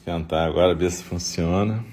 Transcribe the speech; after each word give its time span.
tentar 0.00 0.44
agora 0.44 0.74
ver 0.74 0.90
se 0.90 1.02
funciona. 1.02 1.84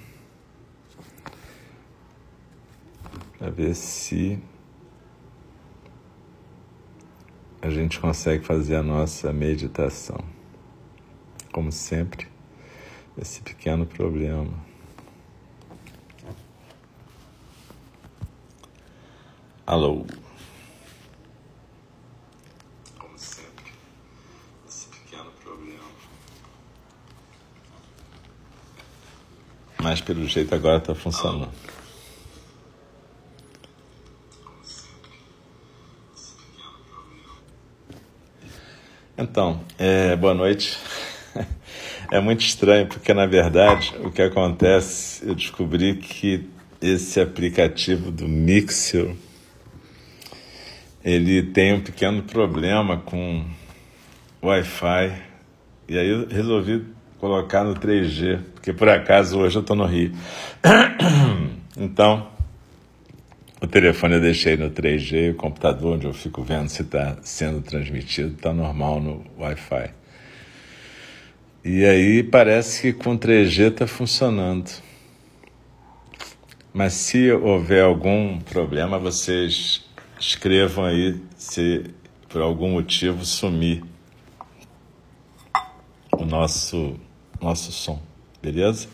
Para 3.37 3.49
ver 3.49 3.75
se 3.75 4.41
a 7.61 7.69
gente 7.69 7.99
consegue 7.99 8.45
fazer 8.45 8.75
a 8.75 8.83
nossa 8.83 9.33
meditação. 9.33 10.19
Como 11.51 11.71
sempre, 11.71 12.27
esse 13.17 13.41
pequeno 13.41 13.85
problema. 13.85 14.53
Alô. 19.65 20.05
Como 22.99 23.17
sempre, 23.17 23.71
esse 24.67 24.87
pequeno 24.89 25.31
problema. 25.41 25.83
Mas 29.85 30.01
pelo 30.01 30.27
jeito 30.27 30.55
agora 30.55 30.77
está 30.79 30.95
funcionando. 30.95 31.47
Então, 39.15 39.63
é, 39.77 40.15
boa 40.15 40.33
noite. 40.33 40.75
É 42.11 42.19
muito 42.19 42.41
estranho 42.41 42.85
porque, 42.85 43.13
na 43.15 43.25
verdade, 43.25 43.93
o 44.03 44.11
que 44.11 44.21
acontece, 44.21 45.27
eu 45.27 45.33
descobri 45.33 45.95
que 45.95 46.47
esse 46.79 47.19
aplicativo 47.19 48.11
do 48.11 48.27
Mixer, 48.27 49.15
ele 51.03 51.41
tem 51.41 51.73
um 51.73 51.81
pequeno 51.81 52.21
problema 52.21 52.97
com 52.97 53.43
Wi-Fi. 54.41 55.19
E 55.89 55.97
aí 55.97 56.07
eu 56.07 56.27
resolvi 56.27 56.85
colocar 57.19 57.63
no 57.63 57.75
3G, 57.75 58.39
porque 58.53 58.73
por 58.73 58.89
acaso 58.89 59.39
hoje 59.39 59.57
eu 59.57 59.61
estou 59.61 59.75
no 59.75 59.85
Rio. 59.85 60.11
Então, 61.77 62.29
o 63.61 63.67
telefone 63.67 64.15
eu 64.15 64.21
deixei 64.21 64.55
no 64.55 64.71
3G, 64.71 65.31
o 65.31 65.35
computador 65.35 65.95
onde 65.95 66.05
eu 66.05 66.13
fico 66.13 66.41
vendo 66.41 66.69
se 66.69 66.83
está 66.83 67.17
sendo 67.21 67.61
transmitido 67.61 68.33
está 68.33 68.53
normal 68.53 69.01
no 69.01 69.25
Wi-Fi. 69.37 69.91
E 71.65 71.83
aí 71.83 72.23
parece 72.23 72.81
que 72.81 72.93
com 72.93 73.17
3G 73.17 73.71
está 73.71 73.85
funcionando. 73.85 74.71
Mas 76.73 76.93
se 76.93 77.31
houver 77.31 77.83
algum 77.83 78.39
problema, 78.39 78.99
vocês 78.99 79.83
escrevam 80.19 80.85
aí 80.85 81.19
se 81.35 81.85
por 82.29 82.41
algum 82.41 82.71
motivo 82.71 83.25
sumir 83.25 83.83
o 86.11 86.25
nosso, 86.25 86.99
nosso 87.41 87.71
som, 87.71 88.01
beleza? 88.41 88.87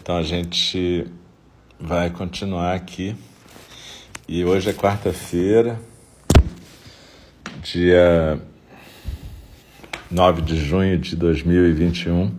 Então 0.00 0.16
a 0.16 0.22
gente 0.22 1.06
vai 1.78 2.10
continuar 2.10 2.74
aqui. 2.74 3.14
E 4.28 4.44
hoje 4.44 4.70
é 4.70 4.72
quarta-feira, 4.72 5.80
dia 7.62 8.40
9 10.10 10.42
de 10.42 10.56
junho 10.56 10.98
de 10.98 11.16
2021. 11.16 12.32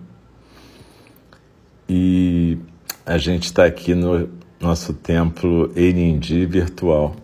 E 1.88 2.58
a 3.06 3.17
gente 3.17 3.45
está 3.45 3.66
aqui 3.66 3.94
no 3.94 4.30
nosso 4.59 4.94
templo 4.94 5.72
Enindi 5.76 6.45
virtual. 6.45 7.16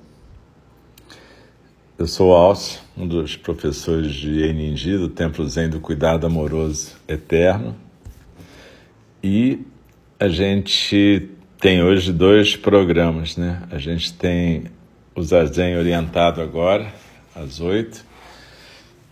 Eu 1.99 2.07
sou 2.07 2.29
o 2.29 2.33
Alcio, 2.33 2.79
um 2.95 3.05
dos 3.05 3.35
professores 3.35 4.13
de 4.13 4.41
Enindi, 4.41 4.97
do 4.97 5.09
Templo 5.09 5.45
Zen 5.45 5.69
do 5.69 5.81
Cuidado 5.81 6.25
Amoroso 6.25 6.95
Eterno. 7.05 7.75
E 9.21 9.59
a 10.17 10.29
gente 10.29 11.29
tem 11.59 11.83
hoje 11.83 12.13
dois 12.13 12.55
programas, 12.55 13.35
né? 13.35 13.63
A 13.69 13.77
gente 13.77 14.13
tem 14.13 14.67
o 15.13 15.21
Zazen 15.21 15.75
orientado 15.75 16.41
agora, 16.41 16.87
às 17.35 17.59
oito, 17.59 18.05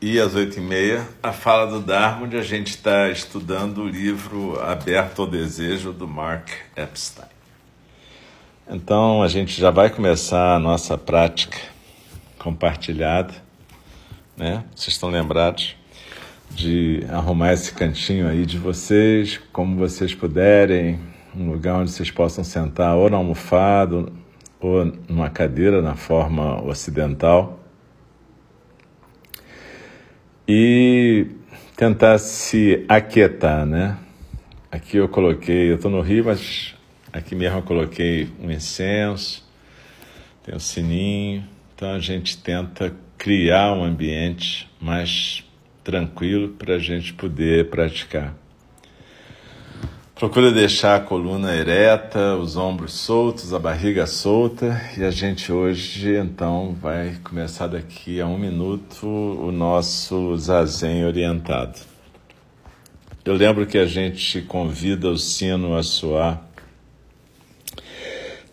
e 0.01 0.17
às 0.17 0.33
oito 0.33 0.57
e 0.57 0.61
meia, 0.61 1.05
a 1.21 1.33
fala 1.33 1.69
do 1.69 1.81
Dharma, 1.81 2.25
onde 2.25 2.37
a 2.37 2.43
gente 2.43 2.67
está 2.67 3.09
estudando 3.09 3.79
o 3.79 3.89
livro 3.89 4.57
Aberto 4.61 5.23
ao 5.23 5.27
Desejo, 5.27 5.91
do 5.91 6.07
Mark 6.07 6.51
Epstein. 6.73 7.27
Então, 8.65 9.21
a 9.21 9.27
gente 9.27 9.59
já 9.59 9.71
vai 9.71 9.89
começar 9.89 10.55
a 10.55 10.59
nossa 10.59 10.97
prática 10.97 11.75
compartilhada, 12.37 13.33
né? 14.35 14.63
Vocês 14.75 14.93
estão 14.93 15.09
lembrados 15.09 15.75
de 16.51 17.05
arrumar 17.09 17.53
esse 17.53 17.73
cantinho 17.73 18.27
aí 18.27 18.45
de 18.45 18.57
vocês, 18.57 19.39
como 19.51 19.77
vocês 19.77 20.13
puderem, 20.13 20.99
um 21.35 21.51
lugar 21.51 21.75
onde 21.75 21.91
vocês 21.91 22.09
possam 22.09 22.43
sentar 22.43 22.95
ou 22.95 23.09
na 23.09 23.17
almofada 23.17 24.05
ou 24.59 24.85
numa 25.07 25.29
cadeira 25.29 25.81
na 25.81 25.95
forma 25.95 26.63
ocidental 26.63 27.59
e 30.47 31.27
tentar 31.75 32.17
se 32.17 32.85
aquietar, 32.87 33.65
né? 33.65 33.97
Aqui 34.71 34.97
eu 34.97 35.09
coloquei, 35.09 35.69
eu 35.71 35.75
estou 35.75 35.91
no 35.91 36.01
Rio, 36.01 36.25
mas 36.25 36.73
aqui 37.11 37.35
mesmo 37.35 37.59
eu 37.59 37.63
coloquei 37.63 38.29
um 38.41 38.49
incenso, 38.49 39.45
tem 40.43 40.55
um 40.55 40.59
sininho, 40.59 41.43
então 41.77 41.91
a 41.91 41.99
gente 41.99 42.39
tenta 42.39 42.91
criar 43.19 43.71
um 43.71 43.83
ambiente 43.83 44.67
mais 44.81 45.43
tranquilo 45.83 46.49
para 46.49 46.73
a 46.73 46.79
gente 46.79 47.13
poder 47.13 47.69
praticar. 47.69 48.35
Procura 50.15 50.51
deixar 50.51 50.95
a 50.95 50.99
coluna 50.99 51.55
ereta, 51.55 52.35
os 52.35 52.57
ombros 52.57 52.93
soltos, 52.93 53.53
a 53.53 53.59
barriga 53.59 54.07
solta 54.07 54.81
e 54.97 55.03
a 55.03 55.11
gente 55.11 55.51
hoje 55.51 56.17
então 56.17 56.75
vai 56.81 57.15
começar 57.23 57.67
daqui 57.67 58.19
a 58.19 58.25
um 58.25 58.39
minuto 58.39 59.05
o 59.05 59.51
nosso 59.51 60.35
zazen 60.35 61.05
orientado. 61.05 61.77
Eu 63.23 63.35
lembro 63.35 63.67
que 63.67 63.77
a 63.77 63.85
gente 63.85 64.41
convida 64.41 65.11
o 65.11 65.17
sino 65.19 65.77
a 65.77 65.83
soar 65.83 66.43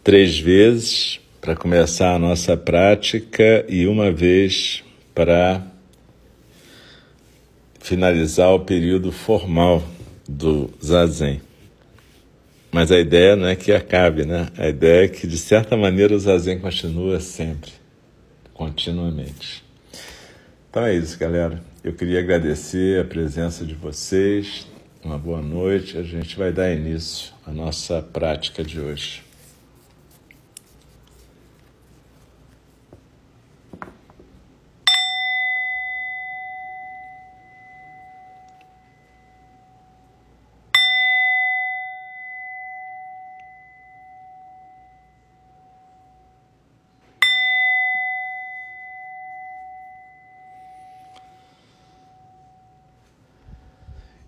três 0.03 0.39
vezes 0.39 1.24
para 1.45 1.55
começar 1.55 2.15
a 2.15 2.19
nossa 2.19 2.57
prática 2.57 3.67
e 3.69 3.87
uma 3.87 4.11
vez 4.11 4.83
para 5.15 5.63
finalizar 7.81 8.49
o 8.55 8.61
período 8.61 9.13
formal 9.13 9.83
do 10.27 10.71
zazen. 10.83 11.43
Mas 12.73 12.91
a 12.91 12.99
ideia 12.99 13.37
não 13.37 13.47
é 13.47 13.55
que 13.55 13.73
acabe, 13.73 14.25
né? 14.25 14.49
A 14.57 14.71
ideia 14.71 15.05
é 15.05 15.09
que, 15.09 15.27
de 15.27 15.37
certa 15.37 15.77
maneira, 15.77 16.15
o 16.15 16.19
zazen 16.19 16.59
continua 16.61 17.21
sempre, 17.21 17.73
continuamente. 18.55 19.63
Então 20.71 20.83
é 20.83 20.95
isso, 20.95 21.19
galera. 21.19 21.63
Eu 21.85 21.93
queria 21.93 22.21
agradecer 22.21 23.03
a 23.03 23.05
presença 23.05 23.67
de 23.67 23.75
vocês. 23.75 24.67
Uma 25.05 25.19
boa 25.19 25.43
noite. 25.43 25.99
A 25.99 26.03
gente 26.03 26.39
vai 26.39 26.51
dar 26.55 26.73
início 26.73 27.35
à 27.47 27.53
nossa 27.53 28.01
prática 28.01 28.65
de 28.65 28.81
hoje. 28.81 29.24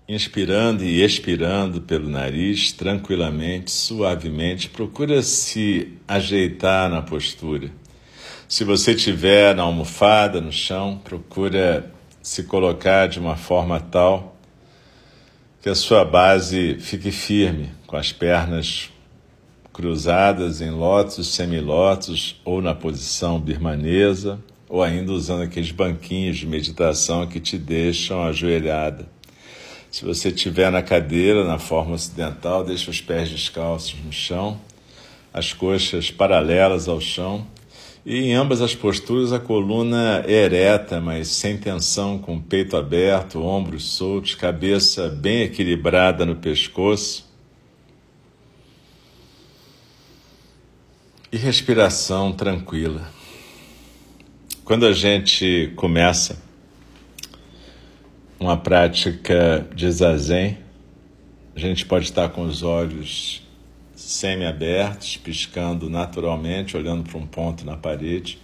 Inspirando 0.08 0.84
e 0.84 1.02
expirando 1.02 1.80
pelo 1.80 2.08
nariz, 2.08 2.70
tranquilamente, 2.70 3.72
suavemente, 3.72 4.68
procura 4.68 5.20
se 5.20 5.94
ajeitar 6.06 6.88
na 6.88 7.02
postura. 7.02 7.72
Se 8.46 8.62
você 8.62 8.92
estiver 8.92 9.52
na 9.52 9.64
almofada, 9.64 10.40
no 10.40 10.52
chão, 10.52 11.00
procura 11.02 11.92
se 12.22 12.44
colocar 12.44 13.08
de 13.08 13.18
uma 13.18 13.34
forma 13.34 13.80
tal 13.80 14.36
que 15.60 15.68
a 15.68 15.74
sua 15.74 16.04
base 16.04 16.76
fique 16.78 17.10
firme, 17.10 17.70
com 17.84 17.96
as 17.96 18.12
pernas 18.12 18.90
cruzadas 19.72 20.60
em 20.60 20.70
lótus, 20.70 21.34
semilótus 21.34 22.40
ou 22.44 22.62
na 22.62 22.76
posição 22.76 23.40
birmanesa, 23.40 24.38
ou 24.68 24.84
ainda 24.84 25.10
usando 25.10 25.42
aqueles 25.42 25.72
banquinhos 25.72 26.36
de 26.36 26.46
meditação 26.46 27.26
que 27.26 27.40
te 27.40 27.58
deixam 27.58 28.22
ajoelhada. 28.22 29.15
Se 29.96 30.04
você 30.04 30.28
estiver 30.28 30.70
na 30.70 30.82
cadeira, 30.82 31.42
na 31.42 31.58
forma 31.58 31.94
ocidental, 31.94 32.62
deixe 32.62 32.90
os 32.90 33.00
pés 33.00 33.30
descalços 33.30 33.96
no 34.04 34.12
chão, 34.12 34.60
as 35.32 35.54
coxas 35.54 36.10
paralelas 36.10 36.86
ao 36.86 37.00
chão 37.00 37.46
E 38.04 38.18
em 38.18 38.34
ambas 38.34 38.60
as 38.60 38.74
posturas 38.74 39.32
a 39.32 39.40
coluna 39.40 40.22
é 40.26 40.44
ereta, 40.44 41.00
mas 41.00 41.28
sem 41.28 41.56
tensão, 41.56 42.18
com 42.18 42.38
peito 42.38 42.76
aberto, 42.76 43.42
ombros 43.42 43.84
soltos, 43.92 44.34
cabeça 44.34 45.08
bem 45.08 45.44
equilibrada 45.44 46.26
no 46.26 46.36
pescoço. 46.36 47.26
E 51.32 51.38
respiração 51.38 52.34
tranquila. 52.34 53.10
Quando 54.62 54.84
a 54.84 54.92
gente 54.92 55.72
começa 55.74 56.44
uma 58.38 58.56
prática 58.56 59.66
de 59.74 59.90
zazen, 59.90 60.58
a 61.54 61.58
gente 61.58 61.86
pode 61.86 62.04
estar 62.04 62.28
com 62.28 62.42
os 62.42 62.62
olhos 62.62 63.42
semi-abertos, 63.94 65.16
piscando 65.16 65.88
naturalmente, 65.88 66.76
olhando 66.76 67.08
para 67.08 67.18
um 67.18 67.26
ponto 67.26 67.64
na 67.64 67.76
parede. 67.76 68.38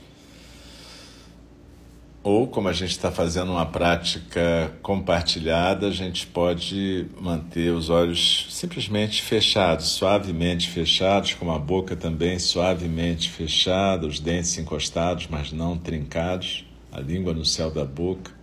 Ou, 2.22 2.46
como 2.46 2.68
a 2.68 2.72
gente 2.72 2.92
está 2.92 3.10
fazendo 3.10 3.52
uma 3.52 3.66
prática 3.66 4.72
compartilhada, 4.80 5.88
a 5.88 5.90
gente 5.90 6.26
pode 6.26 7.06
manter 7.20 7.72
os 7.72 7.90
olhos 7.90 8.46
simplesmente 8.48 9.20
fechados, 9.20 9.88
suavemente 9.88 10.70
fechados, 10.70 11.34
com 11.34 11.52
a 11.52 11.58
boca 11.58 11.96
também 11.96 12.38
suavemente 12.38 13.28
fechada, 13.28 14.06
os 14.06 14.20
dentes 14.20 14.56
encostados, 14.56 15.26
mas 15.28 15.52
não 15.52 15.76
trincados, 15.76 16.64
a 16.92 17.00
língua 17.00 17.34
no 17.34 17.44
céu 17.44 17.70
da 17.70 17.84
boca 17.84 18.41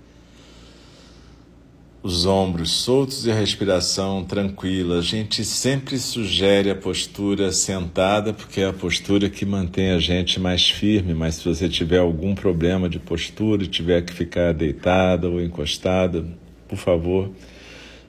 os 2.01 2.25
ombros 2.25 2.72
soltos 2.72 3.25
e 3.25 3.31
a 3.31 3.36
respiração 3.36 4.24
tranquila. 4.24 5.00
A 5.00 5.01
gente 5.01 5.44
sempre 5.44 5.98
sugere 5.98 6.69
a 6.69 6.75
postura 6.75 7.51
sentada, 7.51 8.34
porque 8.34 8.62
é 8.62 8.68
a 8.68 8.74
postura 8.74 9.30
que 9.30 9.46
mantém 9.46 9.92
a 9.92 10.00
gente 10.00 10.40
mais 10.40 10.69
firme. 10.69 11.13
Mas 11.13 11.36
se 11.36 11.46
você 11.46 11.68
tiver 11.68 12.00
algum 12.00 12.34
problema 12.34 12.88
de 12.88 13.00
postura 13.00 13.63
e 13.63 13.68
tiver 13.68 14.01
que 14.04 14.13
ficar 14.13 14.54
deitada 14.54 15.28
ou 15.28 15.42
encostada, 15.42 16.25
por 16.68 16.78
favor, 16.78 17.30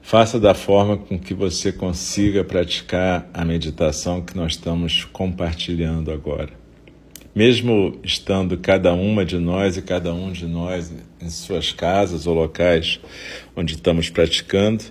faça 0.01 0.39
da 0.39 0.53
forma 0.53 0.97
com 0.97 1.19
que 1.19 1.33
você 1.33 1.71
consiga 1.71 2.43
praticar 2.43 3.29
a 3.33 3.43
meditação 3.43 4.21
que 4.21 4.37
nós 4.37 4.53
estamos 4.53 5.03
compartilhando 5.05 6.11
agora 6.11 6.61
mesmo 7.33 7.97
estando 8.03 8.57
cada 8.57 8.93
uma 8.93 9.25
de 9.25 9.37
nós 9.37 9.77
e 9.77 9.81
cada 9.81 10.13
um 10.13 10.31
de 10.31 10.45
nós 10.45 10.91
em 11.21 11.29
suas 11.29 11.71
casas 11.71 12.27
ou 12.27 12.33
locais 12.33 12.99
onde 13.55 13.75
estamos 13.75 14.09
praticando, 14.09 14.83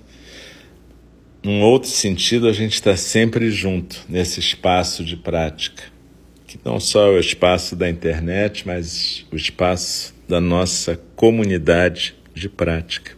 num 1.42 1.62
outro 1.62 1.88
sentido, 1.88 2.48
a 2.48 2.52
gente 2.52 2.74
está 2.74 2.94
sempre 2.96 3.50
junto 3.50 4.04
nesse 4.06 4.40
espaço 4.40 5.02
de 5.02 5.16
prática, 5.16 5.84
que 6.46 6.58
não 6.62 6.78
só 6.78 7.06
é 7.06 7.10
o 7.16 7.18
espaço 7.18 7.74
da 7.74 7.88
internet, 7.88 8.66
mas 8.66 9.24
o 9.32 9.36
espaço 9.36 10.14
da 10.28 10.38
nossa 10.38 11.00
comunidade 11.16 12.14
de 12.34 12.46
prática. 12.46 13.12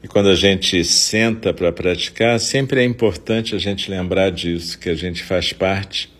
E 0.00 0.06
quando 0.06 0.28
a 0.28 0.34
gente 0.36 0.84
senta 0.84 1.52
para 1.52 1.72
praticar, 1.72 2.38
sempre 2.38 2.80
é 2.80 2.84
importante 2.84 3.54
a 3.54 3.58
gente 3.58 3.90
lembrar 3.90 4.30
disso, 4.30 4.78
que 4.78 4.88
a 4.88 4.94
gente 4.94 5.24
faz 5.24 5.52
parte 5.52 6.12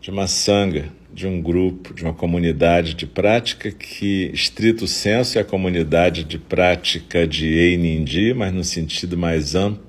de 0.00 0.10
uma 0.10 0.26
sanga, 0.26 0.92
de 1.12 1.26
um 1.26 1.40
grupo, 1.40 1.92
de 1.92 2.02
uma 2.02 2.14
comunidade 2.14 2.94
de 2.94 3.06
prática 3.06 3.70
que, 3.70 4.30
estrito 4.32 4.86
senso, 4.86 5.38
é 5.38 5.40
a 5.42 5.44
comunidade 5.44 6.24
de 6.24 6.38
prática 6.38 7.26
de 7.26 7.46
Einindi, 7.46 8.32
mas 8.32 8.52
no 8.52 8.64
sentido 8.64 9.16
mais 9.16 9.54
amplo, 9.54 9.84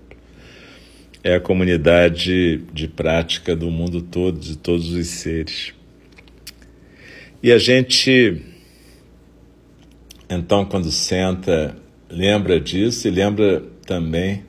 é 1.24 1.36
a 1.36 1.40
comunidade 1.40 2.58
de 2.74 2.88
prática 2.88 3.56
do 3.56 3.70
mundo 3.70 4.02
todo, 4.02 4.40
de 4.40 4.58
todos 4.58 4.92
os 4.92 5.08
seres. 5.08 5.74
E 7.44 7.52
a 7.52 7.58
gente, 7.58 8.42
então, 10.30 10.66
quando 10.66 10.92
senta, 10.92 11.78
lembra 12.10 12.60
disso 12.60 13.08
e 13.08 13.12
lembra 13.12 13.64
também 13.86 14.44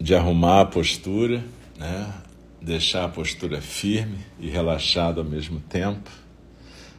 de 0.00 0.14
arrumar 0.14 0.62
a 0.62 0.64
postura, 0.64 1.44
né? 1.78 2.19
Deixar 2.60 3.04
a 3.04 3.08
postura 3.08 3.60
firme 3.60 4.18
e 4.38 4.48
relaxada 4.48 5.20
ao 5.20 5.26
mesmo 5.26 5.60
tempo, 5.60 6.10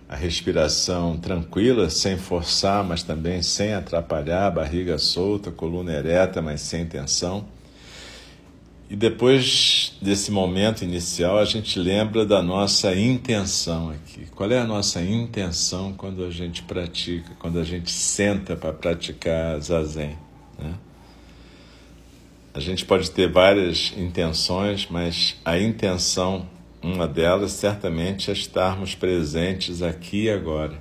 a 0.10 0.16
respiração 0.16 1.18
tranquila, 1.18 1.90
sem 1.90 2.18
forçar, 2.18 2.84
mas 2.84 3.02
também 3.04 3.42
sem 3.42 3.74
atrapalhar, 3.74 4.50
barriga 4.52 4.98
solta, 4.98 5.52
coluna 5.52 5.94
ereta, 5.94 6.42
mas 6.42 6.62
sem 6.62 6.86
tensão. 6.86 7.48
E 8.90 8.96
depois 8.98 9.94
desse 10.02 10.31
momento 10.31 10.84
inicial, 10.84 11.40
a 11.40 11.46
gente 11.46 11.80
lembra 11.80 12.25
da 12.25 12.44
nossa 12.44 12.94
intenção 12.94 13.90
aqui. 13.90 14.25
Qual 14.36 14.52
é 14.52 14.60
a 14.60 14.66
nossa 14.66 15.02
intenção 15.02 15.94
quando 15.94 16.25
a 16.25 16.30
gente 16.30 16.62
pratica, 16.63 17.31
quando 17.40 17.58
a 17.58 17.63
gente 17.63 17.90
senta 17.90 18.54
para 18.54 18.74
praticar 18.74 19.58
zazen? 19.62 20.18
Né? 20.60 20.74
A 22.53 22.59
gente 22.59 22.83
pode 22.83 23.09
ter 23.12 23.31
várias 23.31 23.94
intenções, 23.95 24.86
mas 24.89 25.38
a 25.45 25.57
intenção, 25.57 26.50
uma 26.81 27.07
delas, 27.07 27.53
certamente 27.53 28.30
é 28.30 28.33
estarmos 28.33 28.94
presentes 28.94 29.81
aqui 29.81 30.24
e 30.24 30.30
agora, 30.30 30.77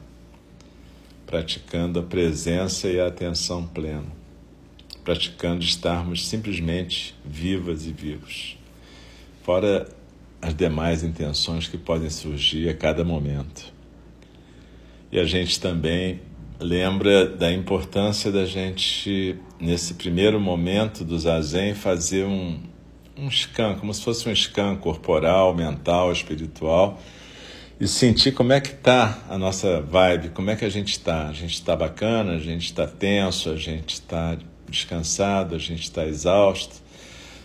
praticando 1.24 2.00
a 2.00 2.02
presença 2.02 2.88
e 2.88 2.98
a 2.98 3.06
atenção 3.06 3.64
plena, 3.64 4.08
praticando 5.04 5.62
estarmos 5.62 6.26
simplesmente 6.26 7.14
vivas 7.24 7.86
e 7.86 7.92
vivos, 7.92 8.58
fora 9.44 9.86
as 10.42 10.52
demais 10.52 11.04
intenções 11.04 11.68
que 11.68 11.78
podem 11.78 12.10
surgir 12.10 12.68
a 12.68 12.74
cada 12.74 13.04
momento. 13.04 13.72
E 15.12 15.20
a 15.20 15.24
gente 15.24 15.60
também 15.60 16.20
lembra 16.60 17.26
da 17.26 17.50
importância 17.50 18.30
da 18.30 18.44
gente, 18.44 19.36
nesse 19.58 19.94
primeiro 19.94 20.38
momento 20.38 21.04
do 21.04 21.18
zazen, 21.18 21.74
fazer 21.74 22.24
um, 22.24 22.60
um 23.16 23.30
scan, 23.30 23.76
como 23.76 23.92
se 23.94 24.02
fosse 24.02 24.28
um 24.28 24.34
scan 24.34 24.76
corporal, 24.76 25.54
mental, 25.54 26.12
espiritual, 26.12 27.00
e 27.80 27.88
sentir 27.88 28.32
como 28.32 28.52
é 28.52 28.60
que 28.60 28.72
está 28.72 29.22
a 29.28 29.38
nossa 29.38 29.80
vibe, 29.80 30.28
como 30.30 30.50
é 30.50 30.56
que 30.56 30.66
a 30.66 30.68
gente 30.68 30.92
está. 30.92 31.28
A 31.28 31.32
gente 31.32 31.54
está 31.54 31.74
bacana, 31.74 32.32
a 32.32 32.38
gente 32.38 32.66
está 32.66 32.86
tenso, 32.86 33.48
a 33.48 33.56
gente 33.56 33.94
está 33.94 34.36
descansado, 34.68 35.54
a 35.54 35.58
gente 35.58 35.84
está 35.84 36.04
exausto, 36.04 36.76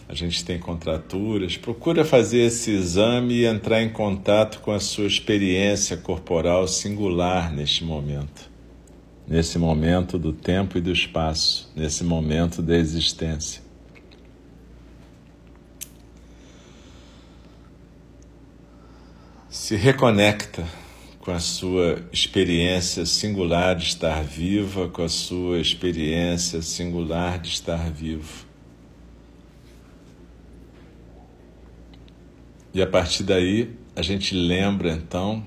a 0.10 0.14
gente 0.14 0.44
tem 0.44 0.60
contraturas. 0.60 1.56
Procura 1.56 2.04
fazer 2.04 2.40
esse 2.40 2.70
exame 2.72 3.36
e 3.36 3.46
entrar 3.46 3.82
em 3.82 3.90
contato 3.90 4.60
com 4.60 4.72
a 4.72 4.80
sua 4.80 5.08
experiência 5.08 5.96
corporal 5.96 6.68
singular 6.68 7.54
neste 7.54 7.86
momento 7.86 8.55
nesse 9.28 9.58
momento 9.58 10.20
do 10.20 10.32
tempo 10.32 10.78
e 10.78 10.82
do 10.82 10.92
espaço, 10.92 11.72
nesse 11.76 12.04
momento 12.04 12.62
da 12.62 12.76
existência. 12.76 13.64
Se 19.50 19.76
reconecta 19.76 20.66
com 21.20 21.32
a 21.32 21.40
sua 21.40 22.04
experiência 22.12 23.04
singular 23.04 23.76
de 23.76 23.86
estar 23.86 24.24
viva, 24.24 24.88
com 24.90 25.02
a 25.02 25.10
sua 25.10 25.60
experiência 25.60 26.62
singular 26.62 27.40
de 27.40 27.50
estar 27.50 27.90
vivo. 27.90 28.46
E 32.72 32.82
a 32.82 32.86
partir 32.86 33.24
daí, 33.24 33.74
a 33.96 34.04
gente 34.04 34.36
lembra 34.36 34.92
então 34.92 35.44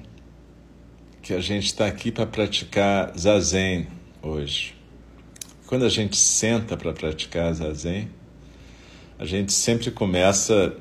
que 1.28 1.34
a 1.34 1.40
gente 1.40 1.66
está 1.66 1.86
aqui 1.86 2.10
para 2.10 2.24
praticar 2.24 3.12
zazen 3.14 3.86
hoje. 4.22 4.74
Quando 5.66 5.84
a 5.84 5.88
gente 5.90 6.16
senta 6.16 6.74
para 6.74 6.90
praticar 6.94 7.52
zazen, 7.52 8.08
a 9.18 9.26
gente 9.26 9.52
sempre 9.52 9.90
começa 9.90 10.74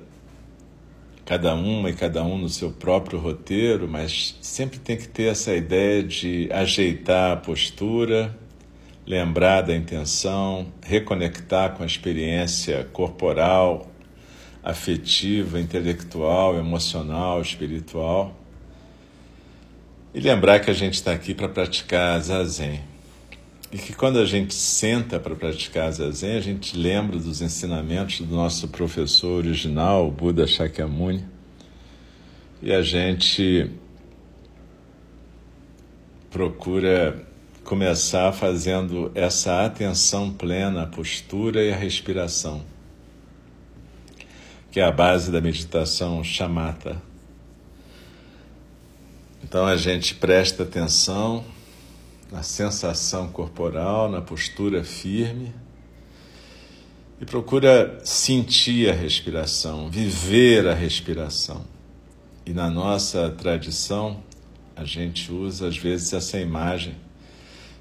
cada 1.26 1.54
uma 1.54 1.90
e 1.90 1.94
cada 1.94 2.24
um 2.24 2.38
no 2.38 2.48
seu 2.48 2.72
próprio 2.72 3.20
roteiro, 3.20 3.90
mas 3.90 4.38
sempre 4.42 4.80
tem 4.80 4.96
que 4.96 5.10
ter 5.10 5.24
essa 5.24 5.54
ideia 5.54 6.02
de 6.02 6.48
ajeitar 6.50 7.34
a 7.34 7.36
postura, 7.36 8.34
lembrar 9.06 9.64
da 9.64 9.76
intenção, 9.76 10.72
reconectar 10.82 11.76
com 11.76 11.84
a 11.84 11.86
experiência 11.86 12.86
corporal, 12.94 13.92
afetiva, 14.64 15.60
intelectual, 15.60 16.58
emocional, 16.58 17.42
espiritual 17.42 18.47
e 20.18 20.20
lembrar 20.20 20.60
que 20.60 20.72
a 20.72 20.74
gente 20.74 20.96
está 20.96 21.12
aqui 21.12 21.36
para 21.36 21.48
praticar 21.48 22.20
zazen. 22.20 22.82
E 23.72 23.78
que 23.78 23.94
quando 23.94 24.18
a 24.18 24.26
gente 24.26 24.52
senta 24.52 25.20
para 25.20 25.36
praticar 25.36 25.92
zazen, 25.92 26.38
a 26.38 26.42
gente 26.42 26.76
lembra 26.76 27.20
dos 27.20 27.40
ensinamentos 27.40 28.22
do 28.22 28.36
nosso 28.36 28.68
professor 28.70 29.46
original, 29.46 30.08
o 30.08 30.12
Buda 30.12 30.48
Shakyamuni, 30.48 31.24
e 32.64 32.74
a 32.74 32.82
gente 32.82 33.70
procura 36.32 37.24
começar 37.64 38.32
fazendo 38.32 39.12
essa 39.14 39.68
atenção 39.68 40.34
plena 40.34 40.82
à 40.82 40.88
postura 40.88 41.64
e 41.64 41.72
à 41.72 41.76
respiração, 41.76 42.66
que 44.72 44.80
é 44.80 44.84
a 44.84 44.92
base 44.92 45.32
da 45.32 45.40
meditação 45.40 46.24
chamata 46.24 47.06
Então 49.44 49.66
a 49.66 49.78
gente 49.78 50.16
presta 50.16 50.64
atenção 50.64 51.44
na 52.32 52.44
sensação 52.44 53.28
corporal, 53.30 54.10
na 54.10 54.22
postura 54.22 54.84
firme 54.84 55.54
e 57.20 57.26
procura 57.26 58.00
sentir 58.04 58.90
a 58.90 58.94
respiração, 58.94 59.90
viver 59.90 60.68
a 60.68 60.74
respiração. 60.74 61.66
E 62.46 62.54
na 62.54 62.70
nossa 62.70 63.30
tradição, 63.30 64.24
a 64.76 64.84
gente 64.84 65.32
usa 65.32 65.68
às 65.68 65.78
vezes 65.78 66.14
essa 66.14 66.40
imagem 66.40 66.96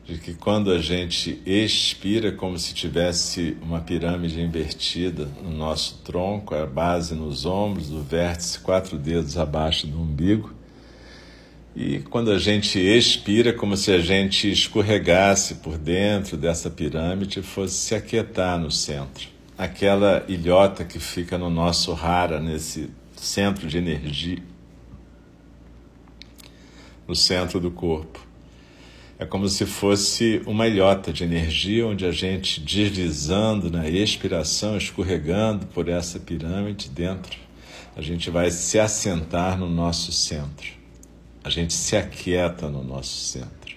de 0.04 0.18
que 0.18 0.34
quando 0.34 0.70
a 0.70 0.78
gente 0.78 1.42
expira, 1.44 2.30
como 2.30 2.56
se 2.58 2.72
tivesse 2.72 3.56
uma 3.60 3.80
pirâmide 3.80 4.40
invertida 4.40 5.28
no 5.42 5.50
nosso 5.50 5.98
tronco, 6.04 6.54
a 6.54 6.64
base 6.64 7.14
nos 7.14 7.44
ombros, 7.44 7.90
o 7.90 8.00
vértice 8.00 8.60
quatro 8.60 8.96
dedos 8.96 9.36
abaixo 9.36 9.86
do 9.86 10.00
umbigo, 10.00 10.55
e 11.78 11.98
quando 11.98 12.30
a 12.30 12.38
gente 12.38 12.78
expira, 12.78 13.52
como 13.52 13.76
se 13.76 13.92
a 13.92 13.98
gente 13.98 14.50
escorregasse 14.50 15.56
por 15.56 15.76
dentro 15.76 16.34
dessa 16.34 16.70
pirâmide 16.70 17.40
e 17.40 17.42
fosse 17.42 17.74
se 17.74 17.94
aquietar 17.94 18.58
no 18.58 18.70
centro. 18.70 19.28
Aquela 19.58 20.24
ilhota 20.26 20.86
que 20.86 20.98
fica 20.98 21.36
no 21.36 21.50
nosso 21.50 21.92
rara, 21.92 22.40
nesse 22.40 22.88
centro 23.14 23.68
de 23.68 23.76
energia, 23.76 24.42
no 27.06 27.14
centro 27.14 27.60
do 27.60 27.70
corpo. 27.70 28.26
É 29.18 29.26
como 29.26 29.46
se 29.46 29.66
fosse 29.66 30.40
uma 30.46 30.66
ilhota 30.66 31.12
de 31.12 31.24
energia 31.24 31.86
onde 31.86 32.06
a 32.06 32.10
gente 32.10 32.58
deslizando 32.58 33.70
na 33.70 33.86
expiração, 33.86 34.78
escorregando 34.78 35.66
por 35.66 35.90
essa 35.90 36.18
pirâmide 36.18 36.88
dentro, 36.88 37.38
a 37.94 38.00
gente 38.00 38.30
vai 38.30 38.50
se 38.50 38.78
assentar 38.78 39.58
no 39.58 39.68
nosso 39.68 40.10
centro 40.10 40.75
a 41.46 41.48
gente 41.48 41.74
se 41.74 41.96
aquieta 41.96 42.68
no 42.68 42.82
nosso 42.82 43.16
centro. 43.18 43.76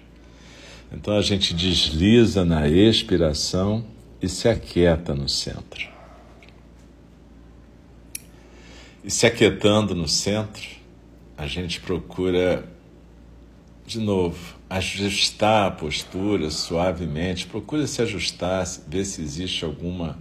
Então 0.92 1.16
a 1.16 1.22
gente 1.22 1.54
desliza 1.54 2.44
na 2.44 2.68
expiração 2.68 3.86
e 4.20 4.28
se 4.28 4.50
aquieta 4.50 5.14
no 5.14 5.30
centro. 5.30 5.88
E 9.04 9.12
se 9.12 9.28
aquietando 9.28 9.94
no 9.94 10.08
centro, 10.08 10.68
a 11.38 11.46
gente 11.46 11.80
procura, 11.80 12.68
de 13.86 14.00
novo, 14.00 14.56
ajustar 14.68 15.68
a 15.68 15.72
postura 15.72 16.50
suavemente, 16.50 17.46
procura 17.46 17.86
se 17.86 18.02
ajustar, 18.02 18.66
ver 18.88 19.06
se 19.06 19.22
existe 19.22 19.64
alguma 19.64 20.18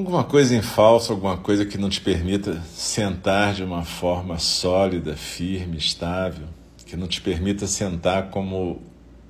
alguma 0.00 0.24
coisa 0.24 0.56
em 0.56 0.62
falso, 0.62 1.12
alguma 1.12 1.36
coisa 1.36 1.66
que 1.66 1.76
não 1.76 1.90
te 1.90 2.00
permita 2.00 2.60
sentar 2.74 3.54
de 3.54 3.62
uma 3.62 3.84
forma 3.84 4.38
sólida, 4.38 5.14
firme, 5.14 5.76
estável, 5.76 6.46
que 6.86 6.96
não 6.96 7.06
te 7.06 7.20
permita 7.20 7.66
sentar 7.66 8.30
como 8.30 8.80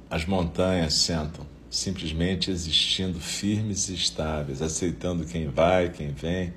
as 0.09 0.25
montanhas 0.25 0.95
sentam, 0.95 1.45
simplesmente 1.69 2.50
existindo 2.50 3.19
firmes 3.19 3.89
e 3.89 3.95
estáveis, 3.95 4.62
aceitando 4.62 5.25
quem 5.25 5.49
vai, 5.49 5.91
quem 5.91 6.12
vem, 6.12 6.53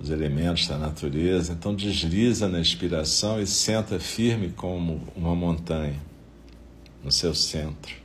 os 0.00 0.08
elementos 0.08 0.68
da 0.68 0.78
natureza. 0.78 1.52
Então 1.52 1.74
desliza 1.74 2.48
na 2.48 2.60
inspiração 2.60 3.40
e 3.40 3.46
senta 3.46 3.98
firme 3.98 4.50
como 4.50 5.02
uma 5.16 5.34
montanha 5.34 6.00
no 7.02 7.10
seu 7.10 7.34
centro. 7.34 7.99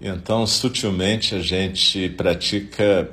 Então, 0.00 0.46
sutilmente, 0.46 1.34
a 1.34 1.40
gente 1.40 2.10
pratica 2.10 3.10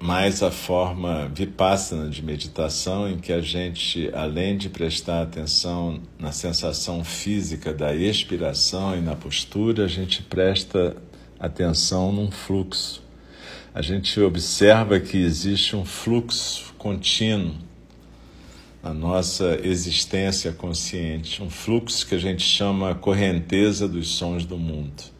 mais 0.00 0.42
a 0.42 0.50
forma 0.50 1.28
vipassana 1.28 2.08
de 2.08 2.22
meditação, 2.22 3.06
em 3.06 3.18
que 3.18 3.30
a 3.30 3.42
gente, 3.42 4.10
além 4.14 4.56
de 4.56 4.70
prestar 4.70 5.22
atenção 5.22 6.00
na 6.18 6.32
sensação 6.32 7.04
física 7.04 7.72
da 7.72 7.94
expiração 7.94 8.96
e 8.96 9.02
na 9.02 9.14
postura, 9.14 9.84
a 9.84 9.88
gente 9.88 10.22
presta 10.22 10.96
atenção 11.38 12.10
num 12.10 12.30
fluxo. 12.30 13.02
A 13.74 13.82
gente 13.82 14.18
observa 14.20 14.98
que 14.98 15.18
existe 15.18 15.76
um 15.76 15.84
fluxo 15.84 16.72
contínuo 16.78 17.56
na 18.82 18.94
nossa 18.94 19.60
existência 19.62 20.50
consciente, 20.50 21.42
um 21.42 21.50
fluxo 21.50 22.06
que 22.06 22.14
a 22.14 22.18
gente 22.18 22.42
chama 22.42 22.94
correnteza 22.94 23.86
dos 23.86 24.08
sons 24.08 24.46
do 24.46 24.56
mundo 24.56 25.13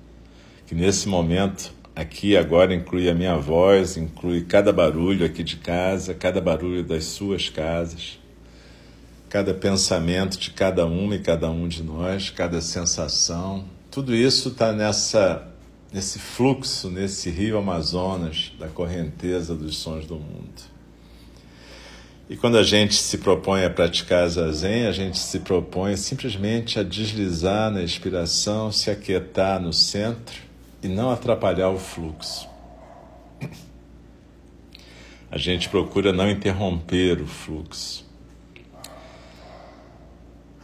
que 0.75 0.81
nesse 0.81 1.09
momento 1.09 1.73
aqui 1.95 2.37
agora 2.37 2.75
inclui 2.75 3.09
a 3.09 3.15
minha 3.15 3.37
voz, 3.37 3.97
inclui 3.97 4.43
cada 4.43 4.73
barulho 4.73 5.25
aqui 5.25 5.45
de 5.45 5.57
casa, 5.57 6.13
cada 6.13 6.41
barulho 6.41 6.83
das 6.83 7.05
suas 7.05 7.49
casas, 7.49 8.19
cada 9.31 9.55
pensamento 9.55 10.37
de 10.37 10.51
cada 10.51 10.85
uma 10.85 11.15
e 11.15 11.21
cada 11.21 11.49
um 11.49 11.69
de 11.69 11.81
nós, 11.81 12.29
cada 12.29 12.61
sensação. 12.61 13.65
Tudo 13.89 14.13
isso 14.13 14.49
está 14.49 14.73
nessa 14.73 15.49
nesse 15.93 16.19
fluxo, 16.19 16.91
nesse 16.91 17.31
rio 17.31 17.57
Amazonas 17.57 18.51
da 18.59 18.67
correnteza 18.67 19.55
dos 19.55 19.77
sons 19.77 20.07
do 20.07 20.17
mundo. 20.17 20.75
E 22.29 22.37
quando 22.37 22.59
a 22.59 22.65
gente 22.65 22.97
se 22.97 23.19
propõe 23.19 23.65
a 23.65 23.71
praticar 23.71 24.29
zazen, 24.29 24.87
a 24.87 24.93
gente 24.93 25.19
se 25.19 25.39
propõe 25.39 25.97
simplesmente 25.97 26.81
a 26.81 26.83
deslizar 26.83 27.71
na 27.71 27.81
inspiração, 27.81 28.73
se 28.73 28.91
aquietar 28.91 29.61
no 29.61 29.73
centro 29.73 30.44
e 30.85 30.89
não 30.89 31.11
atrapalhar 31.11 31.71
o 31.71 31.79
fluxo. 31.79 32.49
A 35.31 35.39
gente 35.39 35.69
procura 35.69 36.13
não 36.13 36.31
interromper 36.31 37.21
o 37.21 37.27
fluxo. 37.27 38.05